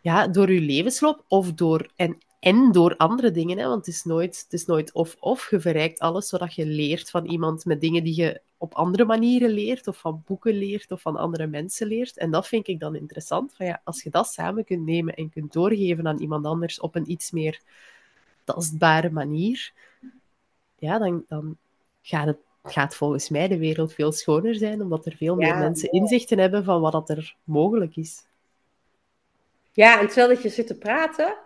ja, 0.00 0.28
door 0.28 0.52
je 0.52 0.60
levensloop, 0.60 1.24
of 1.28 1.52
door, 1.52 1.90
en, 1.96 2.18
en 2.40 2.72
door 2.72 2.96
andere 2.96 3.30
dingen, 3.30 3.58
hè, 3.58 3.66
want 3.66 3.86
het 3.86 3.94
is 3.94 4.04
nooit, 4.04 4.40
het 4.42 4.52
is 4.52 4.66
nooit 4.66 4.92
of-of. 4.92 5.50
Je 5.50 5.60
verrijkt 5.60 5.98
alles 5.98 6.28
zodat 6.28 6.54
je 6.54 6.66
leert 6.66 7.10
van 7.10 7.26
iemand 7.26 7.64
met 7.64 7.80
dingen 7.80 8.04
die 8.04 8.16
je 8.16 8.40
op 8.58 8.74
andere 8.74 9.04
manieren 9.04 9.50
leert, 9.50 9.86
of 9.86 9.98
van 9.98 10.22
boeken 10.26 10.54
leert, 10.54 10.90
of 10.90 11.00
van 11.00 11.16
andere 11.16 11.46
mensen 11.46 11.86
leert. 11.86 12.18
En 12.18 12.30
dat 12.30 12.48
vind 12.48 12.68
ik 12.68 12.80
dan 12.80 12.96
interessant, 12.96 13.54
van 13.54 13.66
ja, 13.66 13.80
als 13.84 14.02
je 14.02 14.10
dat 14.10 14.26
samen 14.26 14.64
kunt 14.64 14.84
nemen 14.84 15.14
en 15.14 15.30
kunt 15.30 15.52
doorgeven 15.52 16.06
aan 16.06 16.18
iemand 16.18 16.46
anders 16.46 16.80
op 16.80 16.94
een 16.94 17.10
iets 17.10 17.30
meer 17.30 17.60
tastbare 18.44 19.10
manier, 19.10 19.72
ja, 20.78 20.98
dan, 20.98 21.24
dan 21.28 21.56
gaat 22.02 22.26
het 22.26 22.38
gaat 22.62 22.94
volgens 22.94 23.28
mij 23.28 23.48
de 23.48 23.58
wereld 23.58 23.92
veel 23.92 24.12
schoner 24.12 24.54
zijn, 24.54 24.82
omdat 24.82 25.06
er 25.06 25.16
veel 25.16 25.36
meer 25.36 25.56
mensen 25.56 25.90
inzichten 25.90 26.38
hebben 26.38 26.64
van 26.64 26.80
wat 26.80 26.92
dat 26.92 27.10
er 27.10 27.36
mogelijk 27.44 27.96
is. 27.96 28.26
Ja, 29.72 30.00
en 30.00 30.06
terwijl 30.06 30.28
dat 30.28 30.42
je 30.42 30.48
zit 30.48 30.66
te 30.66 30.78
praten, 30.78 31.36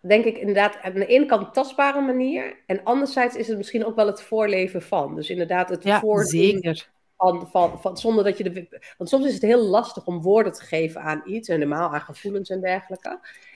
denk 0.00 0.24
ik 0.24 0.38
inderdaad 0.38 0.78
aan 0.82 0.92
de 0.92 1.06
ene 1.06 1.26
kant 1.26 1.46
een 1.46 1.52
tastbare 1.52 2.00
manier, 2.00 2.56
en 2.66 2.84
anderzijds 2.84 3.36
is 3.36 3.48
het 3.48 3.56
misschien 3.56 3.84
ook 3.84 3.96
wel 3.96 4.06
het 4.06 4.22
voorleven 4.22 4.82
van. 4.82 5.14
Dus 5.14 5.30
inderdaad 5.30 5.68
het 5.68 5.84
ja, 5.84 6.02
zeker. 6.22 6.90
Van, 7.16 7.48
van, 7.50 7.80
van, 7.80 7.96
zonder 7.96 8.24
dat 8.24 8.38
je 8.38 8.50
de. 8.50 8.80
Want 8.98 9.10
soms 9.10 9.26
is 9.26 9.34
het 9.34 9.42
heel 9.42 9.64
lastig 9.64 10.06
om 10.06 10.22
woorden 10.22 10.52
te 10.52 10.64
geven 10.64 11.00
aan 11.00 11.22
iets, 11.24 11.48
en 11.48 11.58
normaal 11.58 11.94
aan 11.94 12.00
gevoelens 12.00 12.50
en 12.50 12.60
dergelijke. 12.60 13.08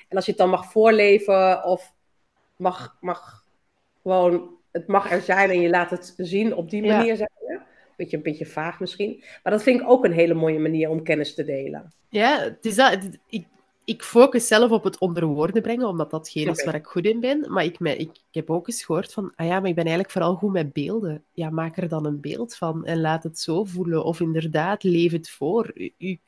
En 0.08 0.16
als 0.16 0.24
je 0.24 0.30
het 0.30 0.40
dan 0.40 0.50
mag 0.50 0.70
voorleven 0.70 1.64
of 1.64 1.92
mag, 2.56 2.96
mag 3.00 3.44
gewoon 4.02 4.56
het 4.76 4.86
mag 4.86 5.10
er 5.10 5.20
zijn 5.20 5.50
en 5.50 5.60
je 5.60 5.68
laat 5.68 5.90
het 5.90 6.14
zien 6.16 6.54
op 6.54 6.70
die 6.70 6.86
manier, 6.86 7.16
ja. 7.16 7.28
Beetje, 7.96 8.16
een 8.16 8.22
beetje 8.22 8.46
vaag 8.46 8.80
misschien. 8.80 9.24
Maar 9.42 9.52
dat 9.52 9.62
vind 9.62 9.80
ik 9.80 9.88
ook 9.88 10.04
een 10.04 10.12
hele 10.12 10.34
mooie 10.34 10.58
manier 10.58 10.88
om 10.88 11.02
kennis 11.02 11.34
te 11.34 11.44
delen. 11.44 11.92
Ja, 12.08 12.40
het 12.40 12.64
is 12.64 12.74
dat. 12.74 12.98
Ik, 13.28 13.46
ik 13.84 14.02
focus 14.02 14.46
zelf 14.46 14.70
op 14.70 14.84
het 14.84 14.98
onder 14.98 15.24
woorden 15.24 15.62
brengen, 15.62 15.88
omdat 15.88 16.10
dat 16.10 16.28
geen 16.28 16.48
is 16.48 16.64
waar 16.64 16.74
ik 16.74 16.86
goed 16.86 17.04
in 17.04 17.20
ben. 17.20 17.52
Maar 17.52 17.64
ik, 17.64 17.78
ik, 17.78 18.00
ik, 18.00 18.10
heb 18.30 18.50
ook 18.50 18.68
eens 18.68 18.84
gehoord 18.84 19.12
van, 19.12 19.32
ah 19.36 19.46
ja, 19.46 19.60
maar 19.60 19.68
ik 19.68 19.74
ben 19.74 19.84
eigenlijk 19.84 20.10
vooral 20.10 20.34
goed 20.34 20.52
met 20.52 20.72
beelden. 20.72 21.24
Ja, 21.32 21.50
maak 21.50 21.76
er 21.76 21.88
dan 21.88 22.06
een 22.06 22.20
beeld 22.20 22.56
van 22.56 22.84
en 22.84 23.00
laat 23.00 23.22
het 23.22 23.38
zo 23.38 23.64
voelen. 23.64 24.04
Of 24.04 24.20
inderdaad, 24.20 24.82
leef 24.82 25.12
het 25.12 25.30
voor. 25.30 25.72
U, 25.98 26.18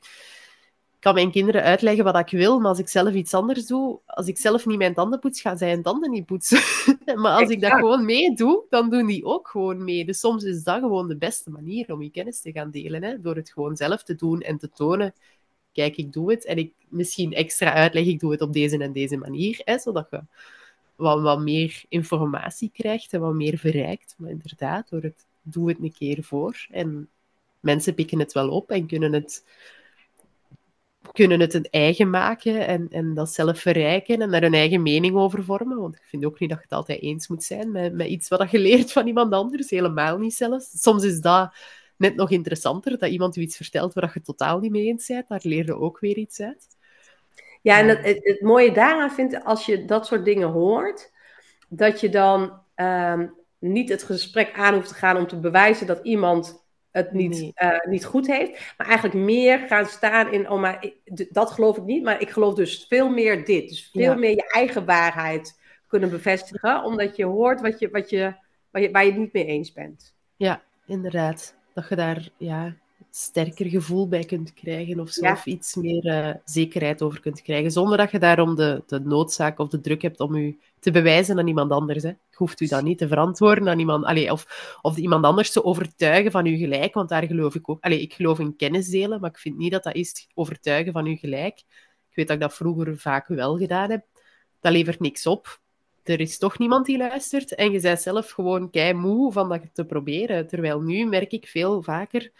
kan 0.99 1.13
mijn 1.13 1.31
kinderen 1.31 1.63
uitleggen 1.63 2.03
wat 2.03 2.17
ik 2.17 2.29
wil, 2.29 2.59
maar 2.59 2.69
als 2.69 2.79
ik 2.79 2.87
zelf 2.87 3.13
iets 3.13 3.33
anders 3.33 3.65
doe, 3.65 3.99
als 4.05 4.27
ik 4.27 4.37
zelf 4.37 4.65
niet 4.65 4.77
mijn 4.77 4.93
tanden 4.93 5.19
poets, 5.19 5.41
gaan 5.41 5.57
zij 5.57 5.69
hun 5.69 5.81
tanden 5.81 6.11
niet 6.11 6.25
poetsen. 6.25 6.59
maar 7.21 7.39
als 7.39 7.49
ik 7.49 7.61
dat 7.61 7.71
gewoon 7.71 8.05
meedoe, 8.05 8.63
dan 8.69 8.89
doen 8.89 9.05
die 9.05 9.25
ook 9.25 9.47
gewoon 9.47 9.83
mee. 9.83 10.05
Dus 10.05 10.19
soms 10.19 10.43
is 10.43 10.63
dat 10.63 10.79
gewoon 10.79 11.07
de 11.07 11.17
beste 11.17 11.49
manier 11.49 11.93
om 11.93 12.01
je 12.01 12.09
kennis 12.09 12.41
te 12.41 12.51
gaan 12.51 12.71
delen. 12.71 13.03
Hè? 13.03 13.21
Door 13.21 13.35
het 13.35 13.51
gewoon 13.51 13.75
zelf 13.75 14.03
te 14.03 14.15
doen 14.15 14.41
en 14.41 14.57
te 14.57 14.69
tonen 14.69 15.13
kijk, 15.73 15.97
ik 15.97 16.13
doe 16.13 16.31
het. 16.31 16.45
En 16.45 16.57
ik 16.57 16.73
misschien 16.87 17.33
extra 17.33 17.73
uitleg, 17.73 18.05
ik 18.05 18.19
doe 18.19 18.31
het 18.31 18.41
op 18.41 18.53
deze 18.53 18.77
en 18.77 18.93
deze 18.93 19.17
manier. 19.17 19.61
Hè, 19.63 19.79
zodat 19.79 20.07
je 20.11 20.21
wat, 20.95 21.21
wat 21.21 21.39
meer 21.39 21.83
informatie 21.89 22.71
krijgt 22.73 23.13
en 23.13 23.19
wat 23.19 23.33
meer 23.33 23.57
verrijkt. 23.57 24.15
Maar 24.17 24.29
inderdaad, 24.29 24.89
door 24.89 25.01
het 25.01 25.25
doe 25.41 25.69
het 25.69 25.77
een 25.81 25.93
keer 25.93 26.23
voor. 26.23 26.67
En 26.71 27.09
mensen 27.59 27.93
pikken 27.93 28.19
het 28.19 28.33
wel 28.33 28.49
op 28.49 28.69
en 28.69 28.87
kunnen 28.87 29.13
het, 29.13 29.45
kunnen 31.11 31.39
het 31.39 31.53
een 31.53 31.67
eigen 31.69 32.09
maken 32.09 32.67
en, 32.67 32.87
en 32.89 33.13
dat 33.13 33.29
zelf 33.29 33.59
verrijken 33.59 34.21
en 34.21 34.31
daar 34.31 34.43
een 34.43 34.53
eigen 34.53 34.81
mening 34.81 35.15
over 35.15 35.43
vormen. 35.43 35.77
Want 35.77 35.95
ik 35.95 36.03
vind 36.05 36.25
ook 36.25 36.39
niet 36.39 36.49
dat 36.49 36.57
je 36.57 36.63
het 36.63 36.73
altijd 36.73 37.01
eens 37.01 37.27
moet 37.27 37.43
zijn 37.43 37.71
met, 37.71 37.93
met 37.93 38.07
iets 38.07 38.27
wat 38.27 38.51
je 38.51 38.59
leert 38.59 38.91
van 38.91 39.07
iemand 39.07 39.33
anders. 39.33 39.69
Helemaal 39.69 40.17
niet 40.17 40.33
zelfs. 40.33 40.81
Soms 40.81 41.03
is 41.03 41.19
dat 41.21 41.53
net 41.97 42.15
nog 42.15 42.29
interessanter, 42.31 42.97
dat 42.97 43.09
iemand 43.09 43.35
u 43.35 43.41
iets 43.41 43.55
vertelt 43.55 43.93
waar 43.93 44.11
je 44.13 44.21
totaal 44.21 44.59
niet 44.59 44.71
mee 44.71 44.85
eens 44.85 45.07
bent. 45.07 45.27
Daar 45.27 45.39
leer 45.43 45.65
je 45.65 45.75
ook 45.75 45.99
weer 45.99 46.17
iets 46.17 46.39
uit. 46.41 46.67
Ja, 47.61 47.77
en 47.77 47.87
het, 47.87 48.19
het, 48.23 48.41
mooie 48.41 48.71
daaraan 48.71 49.11
vind 49.11 49.43
als 49.43 49.65
je 49.65 49.85
dat 49.85 50.05
soort 50.05 50.25
dingen 50.25 50.47
hoort, 50.47 51.11
dat 51.67 51.99
je 51.99 52.09
dan 52.09 52.61
ehm, 52.75 53.27
niet 53.59 53.89
het 53.89 54.03
gesprek 54.03 54.53
aan 54.53 54.73
hoeft 54.73 54.87
te 54.87 54.93
gaan 54.93 55.17
om 55.17 55.27
te 55.27 55.39
bewijzen 55.39 55.87
dat 55.87 55.99
iemand 56.03 56.67
het 57.03 57.13
niet, 57.13 57.51
eh, 57.55 57.79
niet 57.89 58.05
goed 58.05 58.27
heeft, 58.27 58.73
maar 58.77 58.87
eigenlijk 58.87 59.17
meer 59.17 59.59
gaan 59.59 59.85
staan 59.85 60.31
in, 60.31 60.49
oh 60.49 60.59
maar 60.59 60.85
dat 61.29 61.51
geloof 61.51 61.77
ik 61.77 61.83
niet, 61.83 62.03
maar 62.03 62.21
ik 62.21 62.29
geloof 62.29 62.53
dus 62.53 62.85
veel 62.87 63.09
meer 63.09 63.45
dit. 63.45 63.69
Dus 63.69 63.89
veel 63.93 64.15
meer 64.15 64.31
je 64.31 64.51
eigen 64.51 64.85
waarheid 64.85 65.59
kunnen 65.87 66.09
bevestigen, 66.09 66.83
omdat 66.83 67.15
je 67.15 67.25
hoort 67.25 67.61
wat 67.61 67.79
je, 67.79 67.89
wat 67.89 68.09
je, 68.09 68.33
waar, 68.71 68.81
je, 68.81 68.91
waar 68.91 69.05
je 69.05 69.11
het 69.11 69.19
niet 69.19 69.33
mee 69.33 69.45
eens 69.45 69.73
bent. 69.73 70.15
Ja, 70.35 70.61
inderdaad. 70.85 71.55
Dat 71.73 71.89
je 71.89 71.95
daar 71.95 72.29
ja, 72.37 72.75
sterker 73.11 73.65
gevoel 73.65 74.07
bij 74.07 74.23
kunt 74.23 74.53
krijgen 74.53 74.99
of 74.99 75.09
zo, 75.09 75.31
of 75.31 75.45
iets 75.45 75.75
meer 75.75 76.05
uh, 76.05 76.33
zekerheid 76.43 77.01
over 77.01 77.19
kunt 77.19 77.41
krijgen, 77.41 77.71
zonder 77.71 77.97
dat 77.97 78.11
je 78.11 78.19
daarom 78.19 78.55
de, 78.55 78.83
de 78.87 78.99
noodzaak 78.99 79.59
of 79.59 79.69
de 79.69 79.79
druk 79.79 80.01
hebt 80.01 80.19
om 80.19 80.35
je 80.35 80.55
te 80.79 80.91
bewijzen 80.91 81.39
aan 81.39 81.47
iemand 81.47 81.71
anders. 81.71 82.03
Hè. 82.03 82.09
Je 82.09 82.35
hoeft 82.35 82.61
u 82.61 82.67
dan 82.67 82.83
niet 82.83 82.97
te 82.97 83.07
verantwoorden 83.07 83.69
aan 83.69 83.79
iemand, 83.79 84.05
allee, 84.05 84.31
of, 84.31 84.77
of 84.81 84.97
iemand 84.97 85.25
anders 85.25 85.51
te 85.51 85.63
overtuigen 85.63 86.31
van 86.31 86.45
uw 86.45 86.57
gelijk, 86.57 86.93
want 86.93 87.09
daar 87.09 87.25
geloof 87.25 87.55
ik 87.55 87.69
ook. 87.69 87.83
Allee, 87.83 88.01
ik 88.01 88.13
geloof 88.13 88.39
in 88.39 88.55
kennis 88.55 88.87
delen, 88.87 89.19
maar 89.21 89.29
ik 89.29 89.37
vind 89.37 89.57
niet 89.57 89.71
dat 89.71 89.83
dat 89.83 89.95
is 89.95 90.27
overtuigen 90.33 90.93
van 90.93 91.05
uw 91.05 91.17
gelijk. 91.17 91.59
Ik 92.09 92.15
weet 92.15 92.27
dat 92.27 92.35
ik 92.35 92.41
dat 92.41 92.53
vroeger 92.53 92.97
vaak 92.97 93.27
wel 93.27 93.57
gedaan 93.57 93.89
heb. 93.89 94.05
Dat 94.59 94.71
levert 94.71 94.99
niks 94.99 95.25
op 95.25 95.59
er 96.09 96.19
is 96.19 96.37
toch 96.37 96.57
niemand 96.57 96.85
die 96.85 96.97
luistert 96.97 97.55
en 97.55 97.71
je 97.71 97.79
bent 97.79 98.01
zelf 98.01 98.31
gewoon 98.31 98.69
kei 98.69 98.93
moe 98.93 99.31
van 99.31 99.49
dat 99.49 99.61
te 99.73 99.85
proberen. 99.85 100.47
Terwijl 100.47 100.81
nu 100.81 101.05
merk 101.05 101.31
ik 101.31 101.47
veel 101.47 101.81
vaker, 101.81 102.31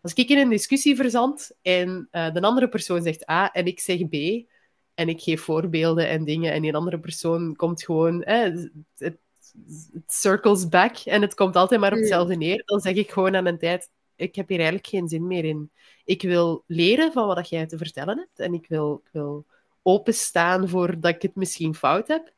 als 0.00 0.12
ik 0.12 0.28
in 0.28 0.38
een 0.38 0.48
discussie 0.48 0.96
verzand 0.96 1.50
en 1.62 2.08
uh, 2.12 2.32
de 2.32 2.42
andere 2.42 2.68
persoon 2.68 3.02
zegt 3.02 3.30
A 3.30 3.52
en 3.52 3.66
ik 3.66 3.80
zeg 3.80 4.08
B, 4.08 4.14
en 4.96 5.08
ik 5.08 5.20
geef 5.20 5.42
voorbeelden 5.42 6.08
en 6.08 6.24
dingen 6.24 6.52
en 6.52 6.62
die 6.62 6.74
andere 6.74 6.98
persoon 6.98 7.56
komt 7.56 7.84
gewoon, 7.84 8.22
het, 8.24 8.70
het, 8.96 9.16
circles 10.06 10.68
back 10.68 10.96
en 10.96 11.22
het 11.22 11.34
komt 11.34 11.56
altijd 11.56 11.80
maar 11.80 11.92
op 11.92 11.98
hetzelfde 11.98 12.36
neer, 12.36 12.62
dan 12.64 12.80
zeg 12.80 12.94
ik 12.94 13.10
gewoon 13.10 13.36
aan 13.36 13.46
een 13.46 13.58
tijd, 13.58 13.88
ik 14.16 14.34
heb 14.34 14.48
hier 14.48 14.58
eigenlijk 14.58 14.88
geen 14.88 15.08
zin 15.08 15.26
meer 15.26 15.44
in. 15.44 15.70
Ik 16.04 16.22
wil 16.22 16.64
leren 16.66 17.12
van 17.12 17.26
wat 17.26 17.48
jij 17.48 17.66
te 17.66 17.76
vertellen 17.76 18.18
hebt 18.18 18.38
en 18.38 18.54
ik 18.54 18.66
wil, 18.68 19.00
ik 19.04 19.10
wil 19.12 19.46
openstaan 19.82 20.68
voor 20.68 21.00
dat 21.00 21.14
ik 21.14 21.22
het 21.22 21.34
misschien 21.34 21.74
fout 21.74 22.08
heb. 22.08 22.32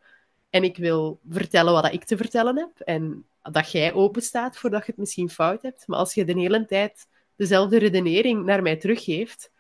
En 0.51 0.65
ik 0.65 0.77
wil 0.77 1.21
vertellen 1.29 1.73
wat 1.73 1.93
ik 1.93 2.05
te 2.05 2.17
vertellen 2.17 2.57
heb. 2.59 2.81
En 2.81 3.25
dat 3.43 3.73
jij 3.73 3.93
openstaat 3.93 4.59
voordat 4.59 4.81
je 4.81 4.91
het 4.91 5.01
misschien 5.01 5.31
fout 5.31 5.63
hebt. 5.63 5.87
Maar 5.87 5.99
als 5.99 6.15
je 6.15 6.25
de 6.25 6.33
hele 6.33 6.67
tijd 6.67 7.07
dezelfde 7.37 7.79
redenering 7.79 8.45
naar 8.45 8.63
mij 8.63 8.77
teruggeeft, 8.77 9.51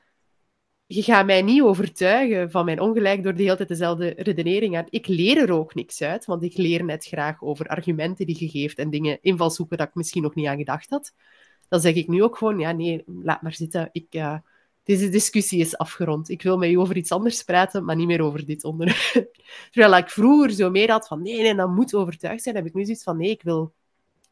je 0.90 1.02
gaat 1.02 1.26
mij 1.26 1.42
niet 1.42 1.62
overtuigen 1.62 2.50
van 2.50 2.64
mijn 2.64 2.80
ongelijk 2.80 3.22
door 3.22 3.34
de 3.34 3.42
hele 3.42 3.56
tijd 3.56 3.68
dezelfde 3.68 4.14
redenering 4.16 4.76
aan. 4.76 4.86
Ik 4.90 5.06
leer 5.06 5.38
er 5.38 5.52
ook 5.52 5.74
niks 5.74 6.02
uit, 6.02 6.24
want 6.24 6.42
ik 6.42 6.56
leer 6.56 6.84
net 6.84 7.04
graag 7.06 7.42
over 7.42 7.66
argumenten 7.66 8.26
die 8.26 8.36
je 8.38 8.48
geeft 8.48 8.78
en 8.78 8.90
dingen, 8.90 9.18
invalshoeken 9.22 9.78
dat 9.78 9.88
ik 9.88 9.94
misschien 9.94 10.22
nog 10.22 10.34
niet 10.34 10.46
aan 10.46 10.56
gedacht 10.56 10.90
had. 10.90 11.12
Dan 11.68 11.80
zeg 11.80 11.94
ik 11.94 12.08
nu 12.08 12.22
ook 12.22 12.36
gewoon, 12.36 12.58
ja, 12.58 12.72
nee, 12.72 13.04
laat 13.06 13.42
maar 13.42 13.54
zitten. 13.54 13.88
Ik, 13.92 14.14
uh, 14.14 14.38
deze 14.82 15.08
discussie 15.08 15.60
is 15.60 15.76
afgerond. 15.76 16.28
Ik 16.28 16.42
wil 16.42 16.58
met 16.58 16.70
u 16.70 16.74
over 16.74 16.96
iets 16.96 17.12
anders 17.12 17.42
praten, 17.42 17.84
maar 17.84 17.96
niet 17.96 18.06
meer 18.06 18.22
over 18.22 18.46
dit 18.46 18.64
onderwerp. 18.64 19.30
Terwijl 19.72 19.96
ik 19.96 20.10
vroeger 20.10 20.50
zo 20.50 20.70
meer 20.70 20.90
had 20.90 21.06
van 21.06 21.22
nee, 21.22 21.42
nee, 21.42 21.54
dat 21.54 21.68
moet 21.70 21.94
overtuigd 21.94 22.42
zijn, 22.42 22.56
heb 22.56 22.66
ik 22.66 22.74
nu 22.74 22.84
zoiets 22.84 23.02
van 23.02 23.16
nee, 23.16 23.30
ik 23.30 23.42
wil... 23.42 23.72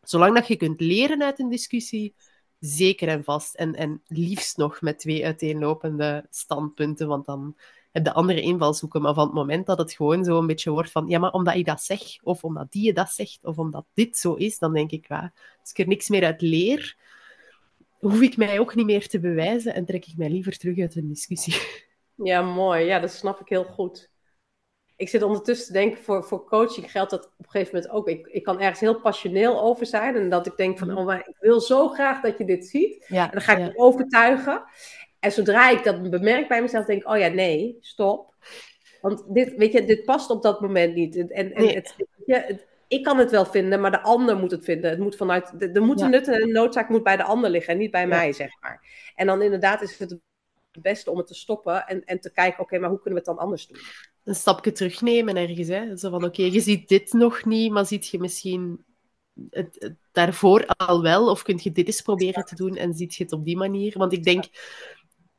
Zolang 0.03 0.35
dat 0.35 0.49
je 0.49 0.57
kunt 0.57 0.81
leren 0.81 1.23
uit 1.23 1.39
een 1.39 1.49
discussie, 1.49 2.15
zeker 2.61 3.09
en 3.09 3.25
vast. 3.25 3.55
En, 3.55 3.75
en 3.75 4.03
liefst 4.07 4.57
nog 4.57 4.81
met 4.81 4.99
twee 4.99 5.25
uiteenlopende 5.25 6.27
standpunten, 6.31 7.09
want 7.09 7.27
dan 7.27 7.57
heb 7.93 8.07
je 8.07 8.13
andere 8.13 8.41
invalshoeken. 8.41 9.03
Maar 9.03 9.15
van 9.15 9.25
het 9.25 9.35
moment 9.35 9.67
dat 9.67 9.79
het 9.79 9.93
gewoon 9.93 10.25
zo 10.25 10.39
een 10.39 10.47
beetje 10.47 10.71
wordt 10.71 10.91
van 10.91 11.09
ja, 11.09 11.19
maar 11.19 11.33
omdat 11.33 11.55
ik 11.55 11.67
dat 11.67 11.83
zeg, 11.83 12.01
of 12.23 12.45
omdat 12.45 12.73
die 12.73 12.85
je 12.85 12.93
dat 12.93 13.11
zegt, 13.11 13.39
of 13.43 13.59
omdat 13.59 13.85
dit 13.95 14.17
zo 14.17 14.35
is, 14.35 14.59
dan 14.59 14.73
denk 14.73 14.91
ik, 14.91 15.09
ja, 15.09 15.33
als 15.61 15.71
ik 15.71 15.79
er 15.79 15.89
niks 15.89 16.09
meer 16.09 16.25
uit 16.25 16.41
leer, 16.41 16.97
hoef 17.99 18.21
ik 18.21 18.37
mij 18.37 18.59
ook 18.59 18.75
niet 18.75 18.87
meer 18.87 19.09
te 19.09 19.21
bewijzen 19.21 19.75
en 19.75 19.85
trek 19.85 20.07
ik 20.07 20.17
mij 20.17 20.31
liever 20.31 20.59
terug 20.59 20.79
uit 20.79 20.97
een 20.97 21.09
discussie. 21.09 21.85
Ja, 22.15 22.43
mooi. 22.43 22.85
Ja, 22.85 22.99
dat 22.99 23.13
snap 23.13 23.41
ik 23.41 23.49
heel 23.49 23.65
goed. 23.65 24.11
Ik 24.97 25.09
zit 25.09 25.23
ondertussen 25.23 25.67
te 25.67 25.73
denken, 25.73 26.03
voor, 26.03 26.25
voor 26.25 26.45
coaching 26.45 26.91
geldt 26.91 27.11
dat 27.11 27.25
op 27.25 27.45
een 27.45 27.51
gegeven 27.51 27.75
moment 27.75 27.93
ook. 27.93 28.09
Ik, 28.09 28.27
ik 28.27 28.43
kan 28.43 28.61
ergens 28.61 28.81
heel 28.81 29.01
passioneel 29.01 29.63
over 29.63 29.87
zijn 29.87 30.17
en 30.17 30.29
dat 30.29 30.47
ik 30.47 30.57
denk 30.57 30.79
van, 30.79 30.89
mhm. 30.89 30.97
oh, 30.97 31.05
maar 31.05 31.29
ik 31.29 31.37
wil 31.41 31.61
zo 31.61 31.89
graag 31.89 32.21
dat 32.21 32.39
je 32.39 32.45
dit 32.45 32.67
ziet. 32.67 33.05
Ja, 33.09 33.25
en 33.25 33.31
dan 33.33 33.41
ga 33.41 33.57
ik 33.57 33.67
je 33.67 33.79
overtuigen. 33.79 34.65
En 35.21 35.33
zodra 35.33 35.71
ik 35.71 35.85
dat 35.85 36.11
bemerk 36.11 36.49
bij 36.49 36.63
mezelf, 36.63 36.85
denk 36.85 37.03
ik, 37.03 37.09
oh 37.09 37.19
ja, 37.19 37.29
nee, 37.29 37.77
stop. 37.81 38.35
Want 39.01 39.25
dit, 39.29 39.55
weet 39.57 39.73
je, 39.73 39.85
dit 39.85 40.05
past 40.05 40.31
op 40.31 40.43
dat 40.43 40.61
moment 40.61 40.95
niet. 40.95 41.17
En, 41.17 41.29
en 41.29 41.53
nee. 41.55 41.75
het, 41.75 41.95
het, 42.27 42.67
ik 42.89 43.05
kan 43.05 43.19
het 43.19 43.31
wel 43.31 43.45
vinden, 43.45 43.81
maar 43.81 43.91
de 43.91 44.03
ander 44.03 44.37
moet 44.37 44.51
het 44.51 44.65
vinden. 44.65 44.91
Het 44.91 44.99
moet 44.99 45.17
vanuit, 45.17 45.61
de, 45.61 45.71
de 45.71 45.81
moet 45.81 46.01
ja. 46.01 46.07
nut 46.07 46.29
en 46.29 46.53
noodzaak 46.53 46.89
moet 46.89 47.03
bij 47.03 47.17
de 47.17 47.23
ander 47.23 47.51
liggen 47.51 47.73
en 47.73 47.79
niet 47.79 47.91
bij 47.91 48.07
mij, 48.07 48.33
zeg 48.33 48.51
maar. 48.61 48.81
En 49.15 49.27
dan 49.27 49.43
inderdaad 49.43 49.83
is 49.83 49.99
het 49.99 50.19
het 50.77 50.83
beste 50.83 51.11
om 51.11 51.17
het 51.17 51.27
te 51.27 51.35
stoppen 51.35 51.87
en, 51.87 52.05
en 52.05 52.21
te 52.21 52.33
kijken, 52.33 52.61
oké, 52.61 52.79
maar 52.79 52.91
hoe 52.91 53.01
kunnen 53.01 53.23
we 53.23 53.29
het 53.29 53.37
dan 53.37 53.45
anders 53.45 53.67
doen? 53.67 53.79
Een 54.27 54.35
stapje 54.35 54.73
terugnemen 54.73 55.37
ergens, 55.37 55.69
hè. 55.69 55.97
Zo 55.97 56.11
van, 56.11 56.25
oké, 56.25 56.43
je 56.43 56.61
ziet 56.61 56.89
dit 56.89 57.13
nog 57.13 57.45
niet, 57.45 57.73
maar 57.73 57.87
ziet 57.87 58.09
je 58.09 58.19
misschien 58.19 58.85
het, 59.51 59.95
daarvoor 60.13 60.67
al 60.67 61.03
wel, 61.03 61.31
of 61.31 61.43
kun 61.43 61.61
je 61.63 61.73
dit 61.73 61.87
eens 61.87 62.03
proberen 62.03 62.45
te 62.45 62.55
doen 62.55 62.77
en 62.77 62.95
ziet 62.95 63.15
je 63.15 63.23
het 63.23 63.33
op 63.33 63.45
die 63.45 63.57
manier? 63.57 63.99
Want 63.99 64.13
ik 64.13 64.25
denk, 64.25 64.45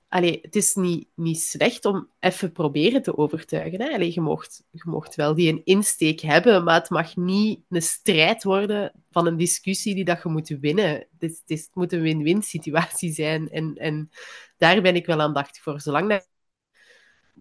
Allee, 0.09 0.39
het 0.41 0.55
is 0.55 0.75
niet, 0.75 1.07
niet 1.15 1.41
slecht 1.41 1.85
om 1.85 2.09
even 2.19 2.51
proberen 2.51 3.01
te 3.01 3.17
overtuigen. 3.17 3.81
Hè? 3.81 3.93
Allee, 3.93 4.13
je, 4.13 4.21
mocht, 4.21 4.63
je 4.71 5.11
wel 5.15 5.35
die 5.35 5.51
een 5.51 5.61
insteek 5.63 6.19
hebben, 6.19 6.63
maar 6.63 6.79
het 6.79 6.89
mag 6.89 7.15
niet 7.15 7.61
een 7.69 7.81
strijd 7.81 8.43
worden 8.43 8.91
van 9.11 9.27
een 9.27 9.37
discussie 9.37 9.95
die 9.95 10.05
dat 10.05 10.23
je 10.23 10.29
moet 10.29 10.47
winnen. 10.47 11.07
Het, 11.19 11.43
is, 11.45 11.65
het, 11.65 11.69
moet 11.73 11.93
een 11.93 12.01
win-win 12.01 12.41
situatie 12.41 13.13
zijn. 13.13 13.49
En, 13.49 13.75
en 13.75 14.09
daar 14.57 14.81
ben 14.81 14.95
ik 14.95 15.05
wel 15.05 15.21
aandachtig 15.21 15.61
voor. 15.61 15.81
Zolang 15.81 16.09
dat 16.09 16.27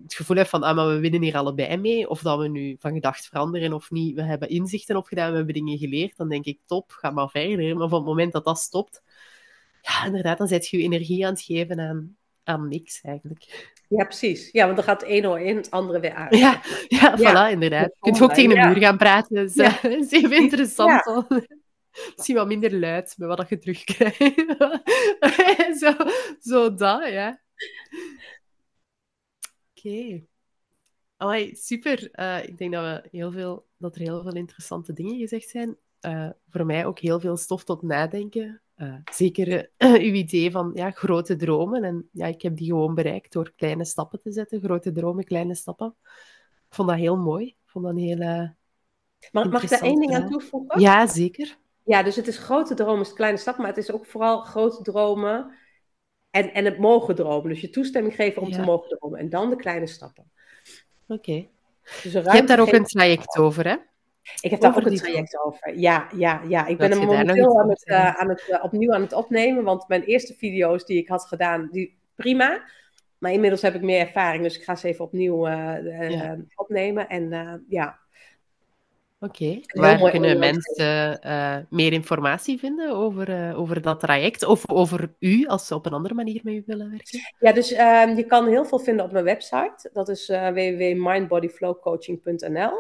het 0.03 0.15
gevoel 0.15 0.37
hebt 0.37 0.49
van, 0.49 0.63
ah, 0.63 0.77
maar 0.77 0.89
we 0.89 1.01
winnen 1.01 1.23
hier 1.23 1.37
allebei 1.37 1.77
mee, 1.77 2.09
of 2.09 2.21
dat 2.21 2.39
we 2.39 2.49
nu 2.49 2.77
van 2.79 2.93
gedacht 2.93 3.27
veranderen 3.27 3.73
of 3.73 3.91
niet, 3.91 4.15
we 4.15 4.23
hebben 4.23 4.49
inzichten 4.49 4.97
opgedaan, 4.97 5.31
we 5.31 5.37
hebben 5.37 5.55
dingen 5.55 5.79
geleerd, 5.79 6.17
dan 6.17 6.29
denk 6.29 6.45
ik, 6.45 6.61
top, 6.67 6.91
ga 6.91 7.11
maar 7.11 7.29
verder. 7.29 7.77
Maar 7.77 7.89
van 7.89 7.99
het 7.99 8.09
moment 8.09 8.33
dat 8.33 8.45
dat 8.45 8.59
stopt, 8.59 9.03
ja, 9.83 10.05
inderdaad, 10.07 10.39
dan 10.39 10.49
zet 10.49 10.69
je 10.69 10.77
je 10.77 10.83
energie 10.83 11.27
aan 11.27 11.33
het 11.33 11.43
geven 11.43 11.81
aan 11.81 12.17
aan 12.47 12.69
niks 12.69 13.01
eigenlijk. 13.03 13.75
Ja, 13.89 14.05
precies. 14.05 14.49
Ja, 14.53 14.65
want 14.65 14.77
dan 14.77 14.85
gaat 14.85 15.01
het 15.01 15.11
ene 15.11 15.45
in, 15.45 15.57
het 15.57 15.71
andere 15.71 16.01
weer 16.01 16.15
uit. 16.15 16.37
Ja, 16.37 16.63
ja, 16.89 17.19
voilà, 17.19 17.53
inderdaad. 17.53 17.85
Je 17.85 17.97
kunt 18.01 18.23
ook 18.23 18.33
tegen 18.33 18.51
de 18.51 18.69
muur 18.69 18.77
gaan 18.77 18.97
praten. 18.97 19.35
Dus, 19.35 19.55
ja. 19.55 19.85
Uh, 19.85 19.99
is 19.99 20.11
even 20.11 20.37
interessant. 20.43 21.27
Misschien 22.15 22.37
wat 22.37 22.47
minder 22.47 22.79
luid 22.79 23.15
met 23.17 23.29
wat 23.29 23.49
je 23.49 23.59
terugkrijgt. 23.59 24.55
zo, 25.81 25.95
zo 26.41 26.75
dat, 26.75 27.09
ja. 27.09 27.41
Oké. 29.89 30.23
Okay. 31.19 31.55
super. 31.55 32.09
Uh, 32.21 32.45
ik 32.45 32.59
denk 32.59 32.73
dat, 32.73 32.85
we 32.85 33.09
heel 33.11 33.33
veel, 33.33 33.67
dat 33.77 33.95
er 33.95 34.01
heel 34.01 34.23
veel 34.23 34.35
interessante 34.35 34.93
dingen 34.93 35.19
gezegd 35.19 35.49
zijn. 35.49 35.77
Uh, 36.01 36.31
voor 36.49 36.67
mij 36.67 36.87
ook 36.87 36.99
heel 36.99 37.21
veel 37.21 37.37
stof 37.37 37.65
tot 37.65 37.83
nadenken 37.83 38.61
zeker 39.13 39.71
uw 39.79 40.13
idee 40.13 40.51
van 40.51 40.71
ja, 40.75 40.91
grote 40.91 41.37
dromen. 41.37 41.85
En 41.85 42.09
ja, 42.13 42.27
ik 42.27 42.43
heb 42.43 42.57
die 42.57 42.67
gewoon 42.67 42.95
bereikt 42.95 43.33
door 43.33 43.53
kleine 43.57 43.85
stappen 43.85 44.21
te 44.21 44.33
zetten. 44.33 44.61
Grote 44.61 44.93
dromen, 44.93 45.25
kleine 45.25 45.55
stappen. 45.55 45.95
Ik 46.69 46.75
vond 46.75 46.89
dat 46.89 46.99
heel 46.99 47.17
mooi. 47.17 47.47
Ik 47.47 47.57
vond 47.65 47.85
dat 47.85 47.95
een 47.95 48.01
hele 48.01 48.55
Mag, 49.33 49.51
mag 49.51 49.63
ik 49.63 49.69
daar 49.69 49.81
één 49.81 50.01
ding 50.01 50.15
aan 50.15 50.31
toevoegen? 50.31 50.81
Ja, 50.81 51.07
zeker. 51.07 51.59
Ja, 51.85 52.03
dus 52.03 52.17
het 52.17 52.27
is 52.27 52.39
grote 52.39 52.75
dromen, 52.75 53.01
is 53.01 53.13
kleine 53.13 53.39
stap, 53.39 53.57
maar 53.57 53.67
het 53.67 53.77
is 53.77 53.91
ook 53.91 54.07
vooral 54.07 54.41
grote 54.41 54.83
dromen 54.83 55.55
en, 56.37 56.55
en 56.55 56.65
het 56.65 56.79
mogen 56.79 57.15
dromen. 57.15 57.49
Dus 57.49 57.61
je 57.61 57.71
toestemming 57.71 58.15
geven 58.15 58.43
om 58.43 58.51
te 58.51 58.61
mogen 58.61 58.89
dromen 58.89 59.19
en 59.19 59.29
dan 59.29 59.51
de 59.51 59.57
kleine 59.57 59.87
stappen. 59.87 60.31
Oké. 61.09 61.47
Dus 62.03 62.13
je 62.13 62.21
hebt 62.21 62.49
daar 62.49 62.61
ook 62.61 62.73
een 62.73 62.85
traject 62.85 63.37
over, 63.39 63.69
hè? 63.69 63.77
Ik 64.41 64.51
heb 64.51 64.61
daar 64.61 64.77
ook 64.77 64.87
een 64.87 64.97
traject 64.97 65.39
over. 65.45 65.79
Ja, 65.79 66.09
ja, 66.17 66.43
ja. 66.49 66.67
Ik 66.67 66.79
ben 66.79 66.91
hem 66.91 67.01
momenteel 67.01 67.61
aan 67.61 67.69
het, 67.69 67.87
uh, 67.87 68.15
aan 68.15 68.29
het 68.29 68.47
uh, 68.49 68.65
opnieuw 68.65 68.93
aan 68.93 69.01
het 69.01 69.13
opnemen, 69.13 69.65
want 69.65 69.89
mijn 69.89 70.03
eerste 70.03 70.35
video's 70.35 70.85
die 70.85 70.99
ik 70.99 71.09
had 71.09 71.25
gedaan, 71.25 71.69
die 71.73 71.99
prima. 72.15 72.63
Maar 73.19 73.33
inmiddels 73.33 73.63
heb 73.63 73.75
ik 73.75 73.83
meer 73.83 74.01
ervaring, 74.01 74.43
dus 74.43 74.57
ik 74.57 74.65
ga 74.65 74.75
ze 74.75 74.89
even 74.89 75.05
opnieuw 75.05 75.49
uh, 75.49 76.33
opnemen. 76.55 77.09
En 77.09 77.65
ja, 77.69 77.99
Oké, 79.21 79.61
waar 79.67 80.11
kunnen 80.11 80.39
mensen 80.39 81.21
uh, 81.27 81.57
meer 81.71 81.93
informatie 81.93 82.59
vinden 82.59 82.91
over, 82.91 83.29
uh, 83.29 83.59
over 83.59 83.83
dat 83.83 84.01
traject 84.01 84.45
of 84.45 84.71
over 84.71 85.15
u 85.19 85.47
als 85.47 85.67
ze 85.67 85.75
op 85.75 85.87
een 85.87 85.93
andere 85.93 86.15
manier 86.15 86.41
met 86.43 86.55
u 86.55 86.63
willen 86.67 86.91
werken? 86.91 87.21
Ja, 87.39 87.53
dus 87.53 87.73
uh, 87.73 88.17
je 88.17 88.25
kan 88.27 88.49
heel 88.49 88.65
veel 88.65 88.79
vinden 88.79 89.05
op 89.05 89.13
mijn 89.13 89.25
website. 89.25 89.91
Dat 89.93 90.09
is 90.09 90.29
uh, 90.29 90.49
www.mindbodyflowcoaching.nl. 90.49 92.73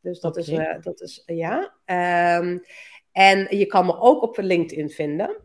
Dus 0.00 0.20
dat 0.20 0.38
okay. 0.38 0.76
is, 0.76 0.84
dat 0.84 1.00
is 1.00 1.22
ja. 1.26 1.74
Um, 2.40 2.62
en 3.12 3.58
je 3.58 3.66
kan 3.66 3.86
me 3.86 3.98
ook 3.98 4.22
op 4.22 4.38
LinkedIn 4.38 4.90
vinden. 4.90 5.36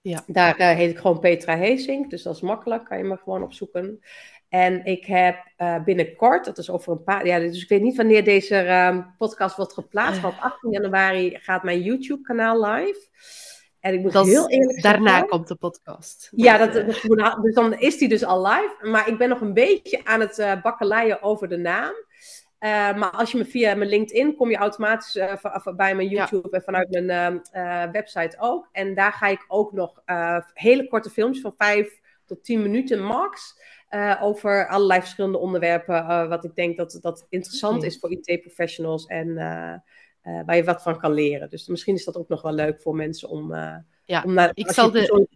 Ja. 0.00 0.24
Daar 0.26 0.56
heet 0.56 0.90
ik 0.90 0.98
gewoon 0.98 1.18
Petra 1.18 1.56
Heesink, 1.56 2.10
dus 2.10 2.22
dat 2.22 2.34
is 2.34 2.40
makkelijk, 2.40 2.84
kan 2.84 2.98
je 2.98 3.04
me 3.04 3.16
gewoon 3.16 3.42
opzoeken. 3.42 4.00
En 4.48 4.84
ik 4.84 5.04
heb 5.04 5.36
uh, 5.58 5.84
binnenkort, 5.84 6.44
dat 6.44 6.58
is 6.58 6.70
over 6.70 6.92
een 6.92 7.02
paar 7.02 7.26
ja, 7.26 7.38
dus 7.38 7.62
ik 7.62 7.68
weet 7.68 7.82
niet 7.82 7.96
wanneer 7.96 8.24
deze 8.24 8.64
uh, 8.64 8.98
podcast 9.18 9.56
wordt 9.56 9.72
geplaatst, 9.72 10.22
maar 10.22 10.30
op 10.30 10.40
18 10.40 10.70
januari 10.70 11.38
gaat 11.40 11.62
mijn 11.62 11.80
YouTube-kanaal 11.80 12.64
live. 12.64 13.08
En 13.80 13.94
ik 13.94 14.00
moet 14.00 14.12
dat 14.12 14.26
heel 14.26 14.48
eerlijk 14.48 14.82
daarna 14.82 14.98
zeggen. 14.98 15.04
Daarna 15.04 15.26
komt 15.26 15.48
de 15.48 15.54
podcast. 15.54 16.28
Ja, 16.30 16.58
dat, 16.58 16.72
dat, 16.72 17.38
dus 17.42 17.54
dan 17.54 17.78
is 17.78 17.98
die 17.98 18.08
dus 18.08 18.24
al 18.24 18.46
live. 18.46 18.76
Maar 18.82 19.08
ik 19.08 19.18
ben 19.18 19.28
nog 19.28 19.40
een 19.40 19.54
beetje 19.54 20.04
aan 20.04 20.20
het 20.20 20.38
uh, 20.38 20.62
bakkeleien 20.62 21.22
over 21.22 21.48
de 21.48 21.56
naam. 21.56 21.92
Uh, 22.60 22.70
maar 22.96 23.10
als 23.10 23.32
je 23.32 23.38
me 23.38 23.44
via 23.44 23.74
mijn 23.74 23.90
LinkedIn 23.90 24.36
kom 24.36 24.50
je 24.50 24.56
automatisch 24.56 25.16
uh, 25.16 25.66
bij 25.76 25.94
mijn 25.94 26.08
YouTube 26.08 26.48
ja. 26.50 26.58
en 26.58 26.62
vanuit 26.62 26.90
mijn 26.90 27.42
uh, 27.52 27.90
website 27.92 28.36
ook. 28.38 28.68
En 28.72 28.94
daar 28.94 29.12
ga 29.12 29.26
ik 29.26 29.44
ook 29.48 29.72
nog 29.72 30.02
hele 30.54 30.88
korte 30.88 31.10
filmpjes 31.10 31.42
van 31.42 31.54
5 31.56 32.00
tot 32.26 32.44
10 32.44 32.62
minuten 32.62 33.02
max. 33.02 33.60
Uh, 33.90 34.16
over 34.20 34.68
allerlei 34.68 35.00
verschillende 35.00 35.38
onderwerpen. 35.38 35.94
Uh, 35.94 36.28
wat 36.28 36.44
ik 36.44 36.54
denk 36.54 36.76
dat, 36.76 36.98
dat 37.00 37.26
interessant 37.28 37.76
okay. 37.76 37.88
is 37.88 37.98
voor 37.98 38.10
IT-professionals 38.10 39.06
en 39.06 39.28
uh, 39.28 39.74
waar 40.46 40.56
je 40.56 40.64
wat 40.64 40.82
van 40.82 40.98
kan 40.98 41.12
leren. 41.12 41.50
Dus 41.50 41.66
misschien 41.66 41.94
is 41.94 42.04
dat 42.04 42.16
ook 42.16 42.28
nog 42.28 42.42
wel 42.42 42.52
leuk 42.52 42.80
voor 42.80 42.94
mensen 42.94 43.28
om, 43.28 43.54
ja, 44.04 44.22
om 44.24 44.34
naar. 44.34 44.50
Ik 44.54 44.70
zal, 44.70 44.90
de, 44.90 45.28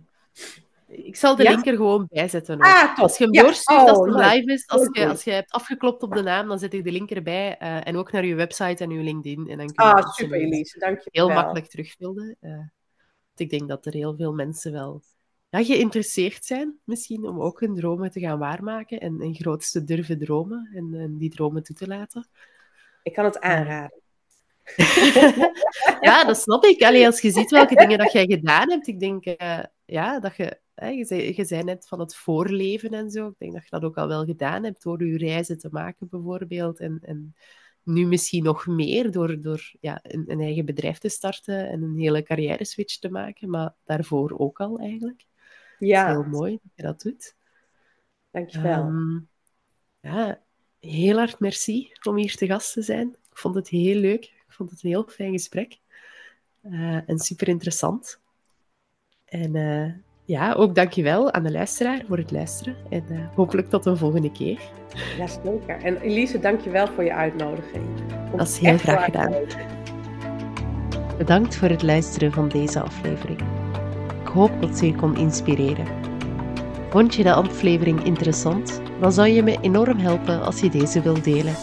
ik 0.87 1.17
zal 1.17 1.37
de 1.37 1.43
ja? 1.43 1.51
link 1.51 1.67
er 1.67 1.77
gewoon 1.77 2.07
bij 2.11 2.29
zetten. 2.29 2.61
Ah, 2.61 2.99
als 2.99 3.19
je 3.19 3.25
hem 3.25 3.33
ja. 3.33 3.43
doorstuurt, 3.43 3.81
oh, 3.81 3.89
als 3.89 3.99
het 3.99 4.33
live 4.33 4.53
is, 4.53 4.69
als 4.69 4.89
je, 4.93 5.09
als 5.09 5.25
je 5.25 5.31
hebt 5.31 5.51
afgeklopt 5.51 6.03
op 6.03 6.15
de 6.15 6.23
naam, 6.23 6.49
dan 6.49 6.59
zet 6.59 6.75
ik 6.75 6.85
de 6.85 6.93
link 6.93 7.11
erbij. 7.11 7.59
en 7.59 7.97
ook 7.97 8.13
naar 8.13 8.25
je 8.25 8.35
website 8.35 8.85
en 8.85 8.91
je 8.91 9.03
LinkedIn. 9.03 9.49
En 9.49 9.59
dan 9.59 9.67
kun 9.73 9.87
je 9.87 9.93
ah, 9.93 10.11
super 10.11 10.41
Elise, 10.41 10.79
dank 10.79 11.01
je 11.01 11.09
Heel 11.13 11.29
makkelijk 11.29 11.67
terugvinden. 11.67 12.37
ik 13.37 13.51
denk 13.51 13.69
dat 13.69 13.87
er 13.87 13.93
heel 13.93 14.15
veel 14.17 14.33
mensen 14.33 14.73
wel 14.73 15.03
ja, 15.59 15.65
geïnteresseerd 15.65 16.45
zijn, 16.45 16.79
misschien, 16.85 17.27
om 17.27 17.41
ook 17.41 17.61
hun 17.61 17.75
dromen 17.75 18.11
te 18.11 18.21
gaan 18.21 18.39
waarmaken 18.39 19.01
en, 19.01 19.21
en 19.21 19.35
grootste 19.35 19.85
durven 19.85 20.19
dromen 20.19 20.71
en, 20.75 20.95
en, 20.95 21.17
die 21.19 21.31
dromen 21.31 21.63
toe 21.63 21.77
te 21.77 21.87
laten. 21.87 22.29
Ik 23.03 23.13
kan 23.13 23.25
het 23.25 23.41
aanraden. 23.41 24.01
ja, 26.01 26.25
dat 26.25 26.39
snap 26.39 26.65
ik. 26.65 26.83
Allee, 26.83 27.07
als 27.07 27.21
je 27.21 27.31
ziet 27.31 27.51
welke 27.51 27.75
dingen 27.75 27.99
dat 27.99 28.13
jij 28.13 28.27
gedaan 28.27 28.71
hebt, 28.71 28.87
ik 28.87 29.01
denk 29.01 29.27
uh, 29.27 29.63
ja, 29.85 30.21
dat 30.21 30.37
je, 30.37 30.61
hè, 30.75 30.89
je, 30.89 31.05
zei, 31.05 31.35
je 31.37 31.45
zei 31.45 31.63
net 31.63 31.89
van 31.89 32.01
het 32.01 32.15
voorleven 32.17 32.91
en 32.91 33.11
zo, 33.11 33.27
ik 33.29 33.39
denk 33.39 33.53
dat 33.53 33.63
je 33.63 33.71
dat 33.71 33.85
ook 33.85 33.97
al 33.97 34.09
wel 34.09 34.25
gedaan 34.25 34.65
hebt 34.65 34.83
door 34.83 35.05
je 35.05 35.17
reizen 35.19 35.59
te 35.59 35.69
maken 35.71 36.09
bijvoorbeeld 36.09 36.81
en, 36.81 36.99
en 37.03 37.35
nu 37.83 38.07
misschien 38.07 38.45
nog 38.45 38.67
meer 38.67 39.11
door, 39.11 39.41
door 39.41 39.73
ja, 39.81 40.01
een, 40.03 40.25
een 40.27 40.41
eigen 40.41 40.65
bedrijf 40.65 40.99
te 40.99 41.09
starten 41.09 41.69
en 41.69 41.83
een 41.83 41.99
hele 41.99 42.23
carrière 42.23 42.65
switch 42.65 42.99
te 42.99 43.11
maken, 43.11 43.51
maar 43.51 43.75
daarvoor 43.85 44.39
ook 44.39 44.61
al 44.61 44.79
eigenlijk. 44.79 45.31
Ja. 45.87 46.09
heel 46.09 46.25
mooi 46.25 46.59
dat 46.63 46.73
je 46.75 46.83
dat 46.83 47.01
doet. 47.01 47.35
Dankjewel. 48.31 48.87
Um, 48.87 49.29
ja, 50.01 50.41
heel 50.81 51.17
hard 51.17 51.39
merci 51.39 51.93
om 52.03 52.17
hier 52.17 52.37
te 52.37 52.47
gast 52.47 52.73
te 52.73 52.83
zijn. 52.83 53.09
Ik 53.09 53.39
vond 53.39 53.55
het 53.55 53.69
heel 53.69 53.97
leuk. 53.97 54.25
Ik 54.25 54.45
vond 54.49 54.71
het 54.71 54.83
een 54.83 54.91
heel 54.91 55.09
fijn 55.09 55.33
gesprek. 55.33 55.79
Uh, 56.63 57.09
en 57.09 57.19
super 57.19 57.49
interessant. 57.49 58.21
En 59.25 59.55
uh, 59.55 59.93
ja, 60.25 60.53
ook 60.53 60.75
dankjewel 60.75 61.33
aan 61.33 61.43
de 61.43 61.51
luisteraar 61.51 62.05
voor 62.07 62.19
het 62.19 62.31
luisteren. 62.31 62.77
En 62.91 63.05
uh, 63.11 63.35
hopelijk 63.35 63.71
tot 63.71 63.87
een 63.87 63.97
volgende 63.97 64.33
keer. 64.33 64.61
Ja, 65.19 65.27
zeker. 65.27 65.83
En 65.83 66.01
Elise, 66.01 66.39
dankjewel 66.39 66.87
voor 66.87 67.05
je 67.05 67.13
uitnodiging. 67.13 67.85
Dat 68.37 68.49
is 68.49 68.59
heel 68.59 68.79
graag 68.79 69.05
gedaan. 69.05 69.33
Bedankt 71.19 71.57
voor 71.57 71.69
het 71.69 71.83
luisteren 71.83 72.33
van 72.33 72.49
deze 72.49 72.81
aflevering. 72.81 73.62
Hoop 74.33 74.61
dat 74.61 74.79
ze 74.79 74.87
je 74.87 74.95
kon 74.95 75.17
inspireren. 75.17 75.87
Vond 76.91 77.15
je 77.15 77.23
de 77.23 77.33
aflevering 77.33 78.05
interessant? 78.05 78.81
Dan 79.01 79.13
zou 79.13 79.29
je 79.29 79.43
me 79.43 79.59
enorm 79.61 79.99
helpen 79.99 80.43
als 80.43 80.61
je 80.61 80.71
deze 80.71 81.01
wilt 81.01 81.25
delen. 81.25 81.55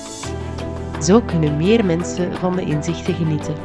Zo 1.02 1.22
kunnen 1.22 1.58
meer 1.58 1.86
mensen 1.86 2.34
van 2.34 2.56
de 2.56 2.62
inzichten 2.62 3.14
genieten. 3.14 3.56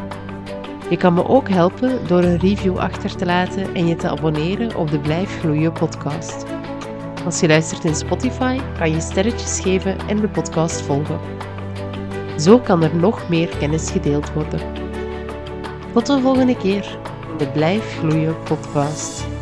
Je 0.91 0.97
kan 0.97 1.15
me 1.15 1.29
ook 1.29 1.49
helpen 1.49 2.07
door 2.07 2.23
een 2.23 2.39
review 2.39 2.79
achter 2.79 3.17
te 3.17 3.27
laten 3.27 3.75
en 3.75 3.87
je 3.87 3.97
te 3.97 4.09
abonneren 4.09 4.77
op 4.77 4.91
de 4.91 4.99
Blijf 4.99 5.39
Gloeien 5.39 5.73
podcast. 5.73 6.45
Als 7.25 7.41
je 7.41 7.47
luistert 7.47 7.85
in 7.85 7.95
Spotify, 7.95 8.59
kan 8.79 8.91
je 8.91 9.01
sterretjes 9.01 9.61
geven 9.61 9.99
en 10.09 10.21
de 10.21 10.29
podcast 10.29 10.81
volgen. 10.81 11.21
Zo 12.39 12.59
kan 12.59 12.83
er 12.83 12.97
nog 12.97 13.29
meer 13.29 13.57
kennis 13.59 13.91
gedeeld 13.91 14.33
worden. 14.33 14.61
Tot 15.93 16.07
de 16.07 16.21
volgende 16.21 16.57
keer 16.57 16.99
de 17.39 17.47
Blijf 17.47 17.99
Gloeien 17.99 18.43
podcast. 18.43 19.34